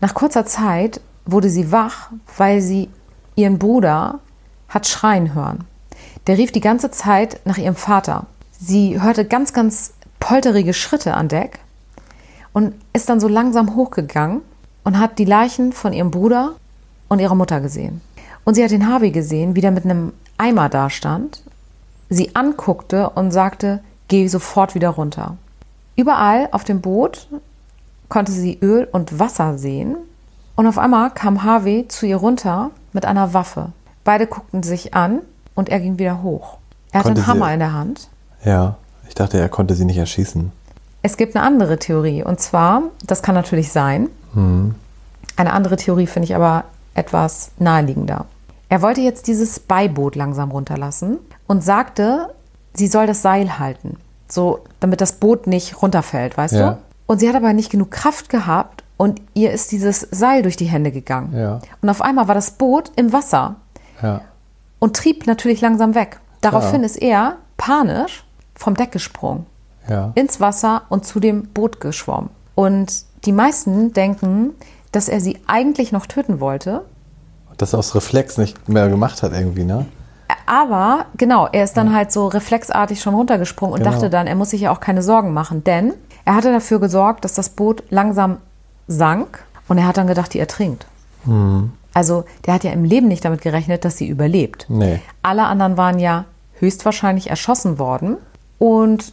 Nach 0.00 0.12
kurzer 0.12 0.44
Zeit 0.44 1.00
wurde 1.24 1.48
sie 1.48 1.70
wach, 1.70 2.10
weil 2.36 2.60
sie 2.60 2.88
ihren 3.36 3.60
Bruder 3.60 4.18
hat 4.68 4.88
schreien 4.88 5.36
hören. 5.36 5.62
Der 6.26 6.36
rief 6.36 6.50
die 6.50 6.60
ganze 6.60 6.90
Zeit 6.90 7.42
nach 7.44 7.58
ihrem 7.58 7.76
Vater. 7.76 8.26
Sie 8.50 9.00
hörte 9.00 9.24
ganz, 9.24 9.52
ganz 9.52 9.94
polterige 10.18 10.74
Schritte 10.74 11.14
an 11.14 11.28
Deck 11.28 11.60
und 12.52 12.74
ist 12.92 13.08
dann 13.08 13.20
so 13.20 13.28
langsam 13.28 13.76
hochgegangen 13.76 14.40
und 14.82 14.98
hat 14.98 15.20
die 15.20 15.26
Leichen 15.26 15.72
von 15.72 15.92
ihrem 15.92 16.10
Bruder 16.10 16.54
und 17.06 17.20
ihrer 17.20 17.36
Mutter 17.36 17.60
gesehen. 17.60 18.00
Und 18.42 18.56
sie 18.56 18.64
hat 18.64 18.72
den 18.72 18.88
Harvey 18.88 19.12
gesehen, 19.12 19.54
wie 19.54 19.60
der 19.60 19.70
mit 19.70 19.84
einem 19.84 20.12
Eimer 20.38 20.68
dastand, 20.68 21.44
sie 22.08 22.34
anguckte 22.34 23.10
und 23.10 23.30
sagte, 23.30 23.78
geh 24.14 24.28
sofort 24.28 24.76
wieder 24.76 24.90
runter. 24.90 25.36
Überall 25.96 26.48
auf 26.52 26.62
dem 26.62 26.80
Boot 26.80 27.26
konnte 28.08 28.30
sie 28.30 28.56
Öl 28.62 28.86
und 28.92 29.18
Wasser 29.18 29.58
sehen 29.58 29.96
und 30.54 30.68
auf 30.68 30.78
einmal 30.78 31.10
kam 31.10 31.42
Harvey 31.42 31.86
zu 31.88 32.06
ihr 32.06 32.16
runter 32.18 32.70
mit 32.92 33.04
einer 33.06 33.34
Waffe. 33.34 33.72
Beide 34.04 34.28
guckten 34.28 34.62
sich 34.62 34.94
an 34.94 35.20
und 35.56 35.68
er 35.68 35.80
ging 35.80 35.98
wieder 35.98 36.22
hoch. 36.22 36.58
Er 36.92 37.00
hatte 37.00 37.08
Konnte 37.08 37.20
einen 37.22 37.26
Hammer 37.26 37.46
sie- 37.48 37.52
in 37.54 37.58
der 37.58 37.72
Hand. 37.72 38.08
Ja. 38.44 38.76
Ich 39.08 39.14
dachte, 39.16 39.38
er 39.38 39.48
konnte 39.48 39.74
sie 39.74 39.84
nicht 39.84 39.98
erschießen. 39.98 40.52
Es 41.02 41.16
gibt 41.16 41.34
eine 41.36 41.44
andere 41.44 41.78
Theorie 41.80 42.22
und 42.22 42.38
zwar, 42.40 42.82
das 43.04 43.20
kann 43.20 43.34
natürlich 43.34 43.72
sein. 43.72 44.08
Eine 45.36 45.52
andere 45.52 45.74
Theorie 45.76 46.06
finde 46.06 46.24
ich 46.26 46.34
aber 46.36 46.64
etwas 46.94 47.50
naheliegender. 47.58 48.26
Er 48.68 48.80
wollte 48.80 49.00
jetzt 49.00 49.26
dieses 49.26 49.58
Beiboot 49.58 50.14
langsam 50.14 50.50
runterlassen 50.52 51.18
und 51.48 51.62
sagte, 51.64 52.32
sie 52.74 52.86
soll 52.88 53.06
das 53.06 53.22
Seil 53.22 53.58
halten, 53.58 53.96
so 54.34 54.60
damit 54.80 55.00
das 55.00 55.12
Boot 55.12 55.46
nicht 55.46 55.80
runterfällt, 55.82 56.36
weißt 56.36 56.54
Ja. 56.54 56.70
du? 56.72 56.78
Und 57.06 57.18
sie 57.20 57.28
hat 57.28 57.36
aber 57.36 57.52
nicht 57.52 57.70
genug 57.70 57.90
Kraft 57.90 58.28
gehabt 58.28 58.82
und 58.96 59.20
ihr 59.34 59.52
ist 59.52 59.72
dieses 59.72 60.00
Seil 60.10 60.42
durch 60.42 60.56
die 60.56 60.64
Hände 60.66 60.90
gegangen. 60.90 61.34
Ja. 61.36 61.60
Und 61.82 61.88
auf 61.90 62.00
einmal 62.02 62.28
war 62.28 62.34
das 62.34 62.52
Boot 62.52 62.90
im 62.96 63.12
Wasser 63.12 63.56
Ja. 64.02 64.20
und 64.78 64.96
trieb 64.96 65.26
natürlich 65.26 65.60
langsam 65.60 65.94
weg. 65.94 66.18
Daraufhin 66.40 66.82
ist 66.84 66.96
er 66.96 67.36
panisch 67.56 68.24
vom 68.54 68.74
Deck 68.74 68.92
gesprungen 68.92 69.46
ins 70.14 70.40
Wasser 70.40 70.82
und 70.88 71.04
zu 71.04 71.20
dem 71.20 71.42
Boot 71.48 71.78
geschwommen. 71.80 72.30
Und 72.54 73.04
die 73.26 73.32
meisten 73.32 73.92
denken, 73.92 74.50
dass 74.92 75.08
er 75.10 75.20
sie 75.20 75.38
eigentlich 75.46 75.92
noch 75.92 76.06
töten 76.06 76.40
wollte. 76.40 76.84
Das 77.58 77.74
aus 77.74 77.94
Reflex 77.94 78.38
nicht 78.38 78.66
mehr 78.68 78.88
gemacht 78.88 79.22
hat 79.22 79.32
irgendwie, 79.32 79.64
ne? 79.64 79.84
Aber 80.46 81.06
genau, 81.16 81.48
er 81.50 81.64
ist 81.64 81.76
dann 81.76 81.94
halt 81.94 82.12
so 82.12 82.26
reflexartig 82.28 83.00
schon 83.00 83.14
runtergesprungen 83.14 83.72
und 83.74 83.80
Genau. 83.80 83.92
dachte 83.92 84.10
dann, 84.10 84.26
er 84.26 84.34
muss 84.34 84.50
sich 84.50 84.62
ja 84.62 84.70
auch 84.70 84.80
keine 84.80 85.02
Sorgen 85.02 85.32
machen. 85.32 85.64
Denn 85.64 85.92
er 86.24 86.34
hatte 86.34 86.52
dafür 86.52 86.80
gesorgt, 86.80 87.24
dass 87.24 87.34
das 87.34 87.48
Boot 87.50 87.82
langsam 87.90 88.38
sank 88.86 89.44
und 89.68 89.78
er 89.78 89.86
hat 89.86 89.96
dann 89.96 90.06
gedacht, 90.06 90.34
die 90.34 90.38
ertrinkt. 90.40 90.86
Mhm. 91.24 91.72
Also 91.94 92.24
der 92.46 92.54
hat 92.54 92.64
ja 92.64 92.72
im 92.72 92.84
Leben 92.84 93.08
nicht 93.08 93.24
damit 93.24 93.40
gerechnet, 93.42 93.84
dass 93.84 93.96
sie 93.96 94.08
überlebt. 94.08 94.66
Nee. 94.68 95.00
Alle 95.22 95.44
anderen 95.44 95.76
waren 95.76 95.98
ja 95.98 96.24
höchstwahrscheinlich 96.58 97.30
erschossen 97.30 97.78
worden 97.78 98.16
und 98.58 99.12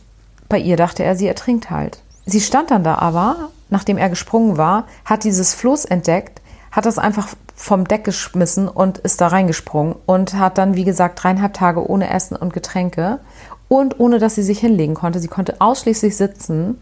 bei 0.49 0.57
ihr 0.57 0.77
dachte 0.77 1.03
er, 1.03 1.15
sie 1.15 1.27
ertrinkt 1.27 1.69
halt. 1.69 1.99
Sie 2.25 2.41
stand 2.41 2.71
dann 2.71 2.83
da 2.83 2.95
aber, 2.95 3.49
nachdem 3.69 3.97
er 3.97 4.09
gesprungen 4.09 4.57
war, 4.57 4.85
hat 5.05 5.23
dieses 5.23 5.53
Floß 5.53 5.85
entdeckt, 5.85 6.40
hat 6.71 6.85
das 6.85 6.97
einfach 6.97 7.27
vom 7.55 7.87
Deck 7.87 8.03
geschmissen 8.03 8.67
und 8.67 8.97
ist 8.99 9.21
da 9.21 9.27
reingesprungen 9.27 9.95
und 10.05 10.33
hat 10.33 10.57
dann, 10.57 10.75
wie 10.75 10.85
gesagt, 10.85 11.21
dreieinhalb 11.21 11.53
Tage 11.53 11.87
ohne 11.87 12.09
Essen 12.09 12.35
und 12.35 12.53
Getränke 12.53 13.19
und 13.67 13.99
ohne 13.99 14.19
dass 14.19 14.35
sie 14.35 14.43
sich 14.43 14.59
hinlegen 14.59 14.95
konnte, 14.95 15.19
sie 15.19 15.27
konnte 15.27 15.61
ausschließlich 15.61 16.15
sitzen, 16.15 16.79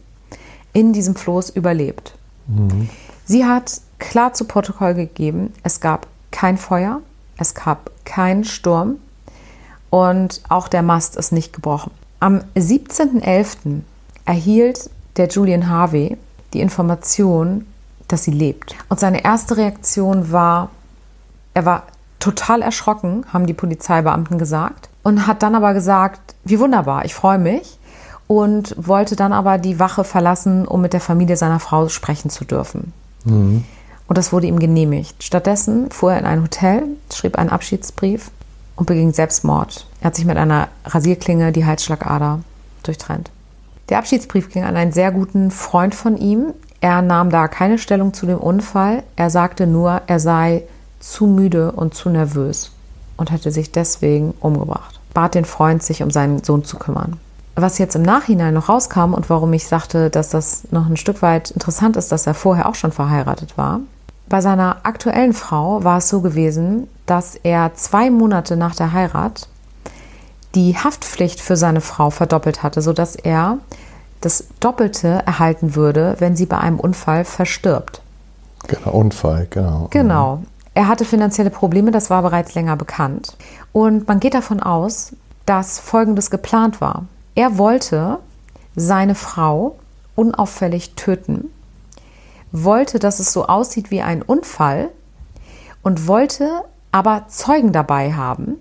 in 0.74 0.94
diesem 0.94 1.16
Floß 1.16 1.50
überlebt. 1.50 2.14
Sie 3.26 3.46
hat 3.46 3.82
klar 3.98 4.34
zu 4.34 4.46
Protokoll 4.46 4.94
gegeben, 4.94 5.54
es 5.64 5.80
gab 5.82 6.08
kein 6.32 6.58
Feuer, 6.58 7.02
es 7.38 7.54
gab 7.54 7.92
keinen 8.06 8.44
Sturm 8.44 8.98
und 9.90 10.42
auch 10.50 10.68
der 10.68 10.82
Mast 10.82 11.16
ist 11.16 11.32
nicht 11.32 11.54
gebrochen. 11.54 11.92
Am 12.20 12.42
17.11. 12.56 13.82
erhielt 14.26 14.90
der 15.18 15.28
Julian 15.28 15.70
Harvey 15.70 16.18
die 16.54 16.62
Information, 16.62 17.66
dass 18.10 18.24
sie 18.24 18.32
lebt. 18.32 18.76
Und 18.90 19.00
seine 19.00 19.24
erste 19.24 19.56
Reaktion 19.58 20.32
war, 20.32 20.70
er 21.54 21.66
war 21.66 21.84
total 22.20 22.62
erschrocken, 22.62 23.26
haben 23.32 23.48
die 23.48 23.54
Polizeibeamten 23.54 24.38
gesagt, 24.38 24.90
und 25.04 25.26
hat 25.26 25.42
dann 25.42 25.56
aber 25.56 25.74
gesagt, 25.74 26.36
wie 26.44 26.60
wunderbar, 26.60 27.06
ich 27.06 27.16
freue 27.16 27.40
mich, 27.40 27.80
und 28.28 28.76
wollte 28.78 29.16
dann 29.16 29.34
aber 29.34 29.58
die 29.58 29.80
Wache 29.80 30.04
verlassen, 30.04 30.68
um 30.68 30.82
mit 30.82 30.94
der 30.94 31.02
Familie 31.02 31.38
seiner 31.38 31.60
Frau 31.60 31.88
sprechen 31.88 32.30
zu 32.30 32.44
dürfen. 32.46 32.94
Und 34.08 34.18
das 34.18 34.34
wurde 34.34 34.48
ihm 34.48 34.60
genehmigt. 34.60 35.24
Stattdessen 35.24 35.90
fuhr 35.92 36.14
er 36.14 36.20
in 36.20 36.26
ein 36.26 36.42
Hotel, 36.42 36.84
schrieb 37.14 37.38
einen 37.38 37.50
Abschiedsbrief 37.50 38.32
und 38.76 38.86
beging 38.86 39.14
Selbstmord. 39.14 39.88
Er 40.02 40.08
hat 40.08 40.16
sich 40.16 40.26
mit 40.26 40.38
einer 40.38 40.68
Rasierklinge 40.86 41.52
die 41.52 41.66
Halsschlagader 41.66 42.40
durchtrennt. 42.84 43.32
Der 43.90 43.98
Abschiedsbrief 44.00 44.50
ging 44.50 44.64
an 44.64 44.76
einen 44.76 44.92
sehr 44.92 45.12
guten 45.12 45.52
Freund 45.52 45.96
von 45.96 46.18
ihm. 46.18 46.54
Er 46.82 47.02
nahm 47.02 47.30
da 47.30 47.48
keine 47.48 47.78
Stellung 47.78 48.14
zu 48.14 48.26
dem 48.26 48.38
Unfall. 48.38 49.04
Er 49.16 49.30
sagte 49.30 49.68
nur, 49.68 50.02
er 50.08 50.20
sei 50.20 50.64
zu 51.00 51.28
müde 51.28 51.72
und 51.72 51.94
zu 51.94 52.10
nervös 52.10 52.72
und 53.18 53.32
hätte 53.32 53.52
sich 53.52 53.72
deswegen 53.72 54.34
umgebracht. 54.40 55.00
Bat 55.14 55.36
den 55.36 55.46
Freund, 55.46 55.84
sich 55.84 56.04
um 56.04 56.12
seinen 56.12 56.44
Sohn 56.44 56.64
zu 56.64 56.78
kümmern. 56.78 57.20
Was 57.56 57.78
jetzt 57.78 57.96
im 57.96 58.04
Nachhinein 58.04 58.54
noch 58.54 58.70
rauskam 58.70 59.14
und 59.14 59.30
warum 59.30 59.52
ich 59.52 59.68
sagte, 59.68 60.10
dass 60.10 60.30
das 60.30 60.64
noch 60.72 60.88
ein 60.88 60.96
Stück 60.96 61.22
weit 61.22 61.52
interessant 61.52 61.98
ist, 61.98 62.12
dass 62.12 62.26
er 62.26 62.34
vorher 62.34 62.70
auch 62.70 62.76
schon 62.76 62.94
verheiratet 62.94 63.58
war. 63.58 63.82
Bei 64.30 64.40
seiner 64.40 64.78
aktuellen 64.84 65.34
Frau 65.34 65.84
war 65.84 65.98
es 65.98 66.08
so 66.08 66.22
gewesen, 66.22 66.88
dass 67.06 67.36
er 67.36 67.74
zwei 67.74 68.12
Monate 68.12 68.56
nach 68.56 68.76
der 68.76 68.94
Heirat 68.94 69.50
die 70.56 70.78
Haftpflicht 70.78 71.42
für 71.42 71.58
seine 71.58 71.82
Frau 71.82 72.12
verdoppelt 72.12 72.64
hatte, 72.64 72.82
sodass 72.82 73.16
er 73.16 73.58
das 74.22 74.46
Doppelte 74.60 75.24
erhalten 75.26 75.76
würde, 75.76 76.16
wenn 76.20 76.36
sie 76.36 76.46
bei 76.46 76.58
einem 76.58 76.80
Unfall 76.80 77.26
verstirbt. 77.26 78.02
Genau, 78.68 78.92
Unfall, 78.92 79.48
genau. 79.50 79.88
Genau. 79.92 80.44
Er 80.74 80.88
hatte 80.88 81.06
finanzielle 81.06 81.50
Probleme, 81.50 81.92
das 81.92 82.10
war 82.10 82.22
bereits 82.22 82.56
länger 82.56 82.76
bekannt. 82.76 83.36
Und 83.72 84.08
man 84.08 84.20
geht 84.20 84.34
davon 84.34 84.62
aus, 84.62 85.14
dass 85.46 85.80
Folgendes 85.80 86.30
geplant 86.30 86.80
war. 86.82 87.06
Er 87.36 87.58
wollte 87.58 88.20
seine 88.76 89.16
Frau 89.16 89.78
unauffällig 90.16 90.96
töten, 90.96 91.50
wollte, 92.52 93.00
dass 93.00 93.20
es 93.20 93.34
so 93.34 93.48
aussieht 93.48 93.92
wie 93.92 94.02
ein 94.02 94.22
Unfall 94.22 94.90
und 95.82 96.08
wollte 96.08 96.64
aber 96.92 97.26
Zeugen 97.30 97.72
dabei 97.72 98.14
haben 98.14 98.56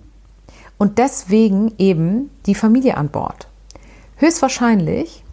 und 0.77 0.97
deswegen 0.97 1.73
eben 1.77 2.29
die 2.45 2.55
Familie 2.55 2.97
an 2.97 3.09
Bord. 3.09 3.47
Höchstwahrscheinlich 4.17 5.23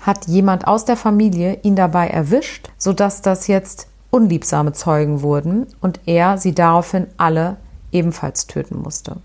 hat 0.00 0.26
jemand 0.26 0.66
aus 0.66 0.84
der 0.84 0.96
Familie 0.96 1.58
ihn 1.62 1.76
dabei 1.76 2.08
erwischt, 2.08 2.70
sodass 2.78 3.22
das 3.22 3.46
jetzt 3.46 3.88
unliebsame 4.10 4.72
Zeugen 4.72 5.22
wurden 5.22 5.66
und 5.80 6.00
er 6.06 6.38
sie 6.38 6.54
daraufhin 6.54 7.06
alle 7.16 7.56
ebenfalls 7.92 8.46
töten 8.46 8.80
musste. 8.80 9.16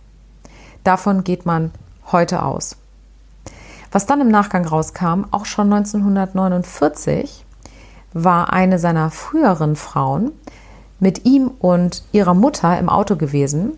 Davon 0.84 1.24
geht 1.24 1.46
man 1.46 1.72
heute 2.12 2.44
aus. 2.44 2.78
Was 3.92 4.06
dann 4.06 4.22
im 4.22 4.30
Nachgang 4.30 4.66
rauskam, 4.66 5.26
auch 5.32 5.46
schon 5.46 5.72
1949, 5.72 7.46
war 8.14 8.52
eine 8.52 8.80
seiner 8.80 9.12
früheren 9.12 9.76
Frauen 9.76 10.32
mit 11.00 11.26
ihm 11.26 11.52
und 11.60 12.04
ihrer 12.12 12.34
Mutter 12.34 12.78
im 12.80 12.90
Auto 12.90 13.16
gewesen. 13.16 13.78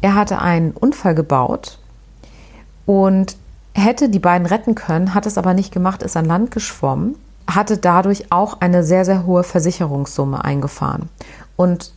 Er 0.00 0.14
hatte 0.14 0.40
einen 0.40 0.72
Unfall 0.72 1.14
gebaut 1.14 1.78
und 2.86 3.36
hätte 3.74 4.08
die 4.08 4.18
beiden 4.20 4.46
retten 4.46 4.74
können, 4.74 5.14
hat 5.14 5.26
es 5.26 5.36
aber 5.36 5.52
nicht 5.52 5.72
gemacht, 5.72 6.02
ist 6.02 6.16
an 6.16 6.24
Land 6.24 6.50
geschwommen, 6.50 7.16
hatte 7.48 7.76
dadurch 7.76 8.30
auch 8.30 8.60
eine 8.60 8.84
sehr, 8.84 9.04
sehr 9.04 9.26
hohe 9.26 9.42
Versicherungssumme 9.42 10.42
eingefahren. 10.44 11.08
Und 11.56 11.92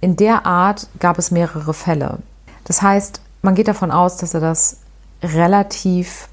in 0.00 0.16
der 0.16 0.46
Art 0.46 0.88
gab 1.00 1.18
es 1.18 1.30
mehrere 1.30 1.74
Fälle. 1.74 2.18
Das 2.64 2.80
heißt, 2.80 3.20
man 3.42 3.54
geht 3.54 3.68
davon 3.68 3.90
aus, 3.90 4.16
dass 4.16 4.34
er 4.34 4.40
das 4.40 4.78
relativ 5.22 6.28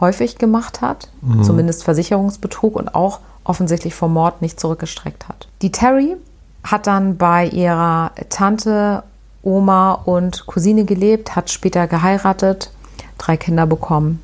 häufig 0.00 0.38
gemacht 0.38 0.80
hat, 0.80 1.08
mhm. 1.20 1.42
zumindest 1.42 1.84
Versicherungsbetrug 1.84 2.76
und 2.76 2.94
auch 2.94 3.20
offensichtlich 3.44 3.94
vor 3.94 4.08
Mord 4.08 4.42
nicht 4.42 4.60
zurückgestreckt 4.60 5.28
hat. 5.28 5.48
Die 5.62 5.72
Terry 5.72 6.16
hat 6.62 6.86
dann 6.86 7.16
bei 7.16 7.46
ihrer 7.46 8.12
Tante, 8.28 9.02
Oma 9.42 9.92
und 9.92 10.46
Cousine 10.46 10.84
gelebt, 10.84 11.36
hat 11.36 11.50
später 11.50 11.86
geheiratet, 11.86 12.70
drei 13.16 13.36
Kinder 13.36 13.66
bekommen 13.66 14.22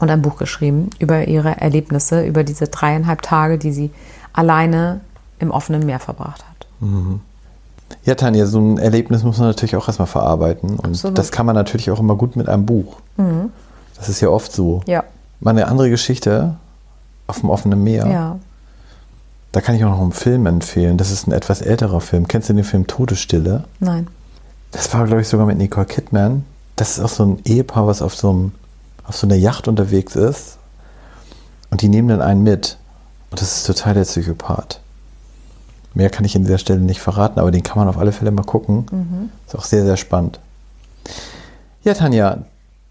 und 0.00 0.10
ein 0.10 0.22
Buch 0.22 0.36
geschrieben 0.36 0.90
über 0.98 1.28
ihre 1.28 1.60
Erlebnisse, 1.60 2.24
über 2.24 2.44
diese 2.44 2.68
dreieinhalb 2.68 3.22
Tage, 3.22 3.58
die 3.58 3.72
sie 3.72 3.90
alleine 4.32 5.00
im 5.38 5.50
offenen 5.50 5.84
Meer 5.86 6.00
verbracht 6.00 6.44
hat. 6.44 6.66
Mhm. 6.80 7.20
Ja, 8.04 8.14
Tanja, 8.14 8.46
so 8.46 8.60
ein 8.60 8.78
Erlebnis 8.78 9.22
muss 9.24 9.38
man 9.38 9.48
natürlich 9.48 9.76
auch 9.76 9.86
erstmal 9.86 10.06
verarbeiten. 10.06 10.70
Und 10.70 10.90
Absolut. 10.90 11.18
das 11.18 11.32
kann 11.32 11.46
man 11.46 11.54
natürlich 11.54 11.90
auch 11.90 12.00
immer 12.00 12.14
gut 12.14 12.36
mit 12.36 12.48
einem 12.48 12.66
Buch. 12.66 12.96
Mhm. 13.16 13.50
Das 13.96 14.08
ist 14.08 14.20
ja 14.20 14.28
oft 14.28 14.52
so. 14.52 14.82
Ja. 14.86 15.04
Mal 15.40 15.50
eine 15.50 15.66
andere 15.66 15.90
Geschichte 15.90 16.56
auf 17.26 17.40
dem 17.40 17.50
offenen 17.50 17.82
Meer. 17.82 18.06
Ja. 18.06 18.38
Da 19.52 19.60
kann 19.60 19.74
ich 19.74 19.84
auch 19.84 19.90
noch 19.90 20.00
einen 20.00 20.12
Film 20.12 20.46
empfehlen. 20.46 20.96
Das 20.96 21.10
ist 21.10 21.26
ein 21.26 21.32
etwas 21.32 21.60
älterer 21.60 22.00
Film. 22.00 22.28
Kennst 22.28 22.48
du 22.48 22.54
den 22.54 22.64
Film 22.64 22.86
Todesstille? 22.86 23.64
Nein. 23.80 24.06
Das 24.70 24.94
war, 24.94 25.04
glaube 25.06 25.22
ich, 25.22 25.28
sogar 25.28 25.46
mit 25.46 25.58
Nicole 25.58 25.86
Kidman. 25.86 26.44
Das 26.76 26.96
ist 26.96 27.04
auch 27.04 27.08
so 27.08 27.24
ein 27.24 27.38
Ehepaar, 27.44 27.86
was 27.86 28.00
auf 28.00 28.14
so, 28.14 28.30
einem, 28.30 28.52
auf 29.04 29.16
so 29.16 29.26
einer 29.26 29.36
Yacht 29.36 29.68
unterwegs 29.68 30.16
ist. 30.16 30.58
Und 31.70 31.82
die 31.82 31.88
nehmen 31.88 32.08
dann 32.08 32.22
einen 32.22 32.42
mit. 32.42 32.78
Und 33.30 33.40
das 33.40 33.58
ist 33.58 33.66
total 33.66 33.94
der 33.94 34.02
Psychopath. 34.02 34.80
Mehr 35.94 36.10
kann 36.10 36.24
ich 36.24 36.36
an 36.36 36.42
dieser 36.42 36.58
Stelle 36.58 36.80
nicht 36.80 37.00
verraten, 37.00 37.40
aber 37.40 37.50
den 37.50 37.62
kann 37.62 37.78
man 37.78 37.88
auf 37.88 37.98
alle 37.98 38.12
Fälle 38.12 38.30
mal 38.30 38.44
gucken. 38.44 38.86
Mhm. 38.90 39.30
Ist 39.46 39.56
auch 39.56 39.64
sehr, 39.64 39.84
sehr 39.84 39.96
spannend. 39.96 40.38
Ja, 41.82 41.94
Tanja, 41.94 42.38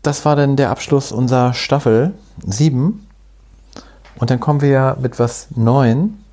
das 0.02 0.26
war 0.26 0.36
dann 0.36 0.56
der 0.56 0.70
Abschluss 0.70 1.12
unserer 1.12 1.54
Staffel 1.54 2.14
7. 2.46 3.06
Und 4.18 4.30
dann 4.30 4.40
kommen 4.40 4.62
wir 4.62 4.70
ja 4.70 4.98
mit 5.00 5.20
was 5.20 5.48
Neuen, 5.56 6.24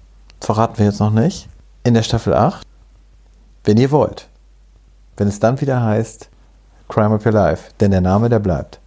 verraten 0.40 0.78
wir 0.78 0.86
jetzt 0.86 1.00
noch 1.00 1.10
nicht, 1.10 1.48
in 1.84 1.94
der 1.94 2.02
Staffel 2.02 2.34
8, 2.34 2.66
wenn 3.64 3.76
ihr 3.76 3.90
wollt. 3.90 4.28
Wenn 5.16 5.28
es 5.28 5.38
dann 5.38 5.60
wieder 5.60 5.82
heißt 5.82 6.28
Crime 6.88 7.14
of 7.14 7.24
Your 7.24 7.32
Life, 7.32 7.70
denn 7.80 7.92
der 7.92 8.00
Name, 8.00 8.28
der 8.28 8.38
bleibt. 8.38 8.80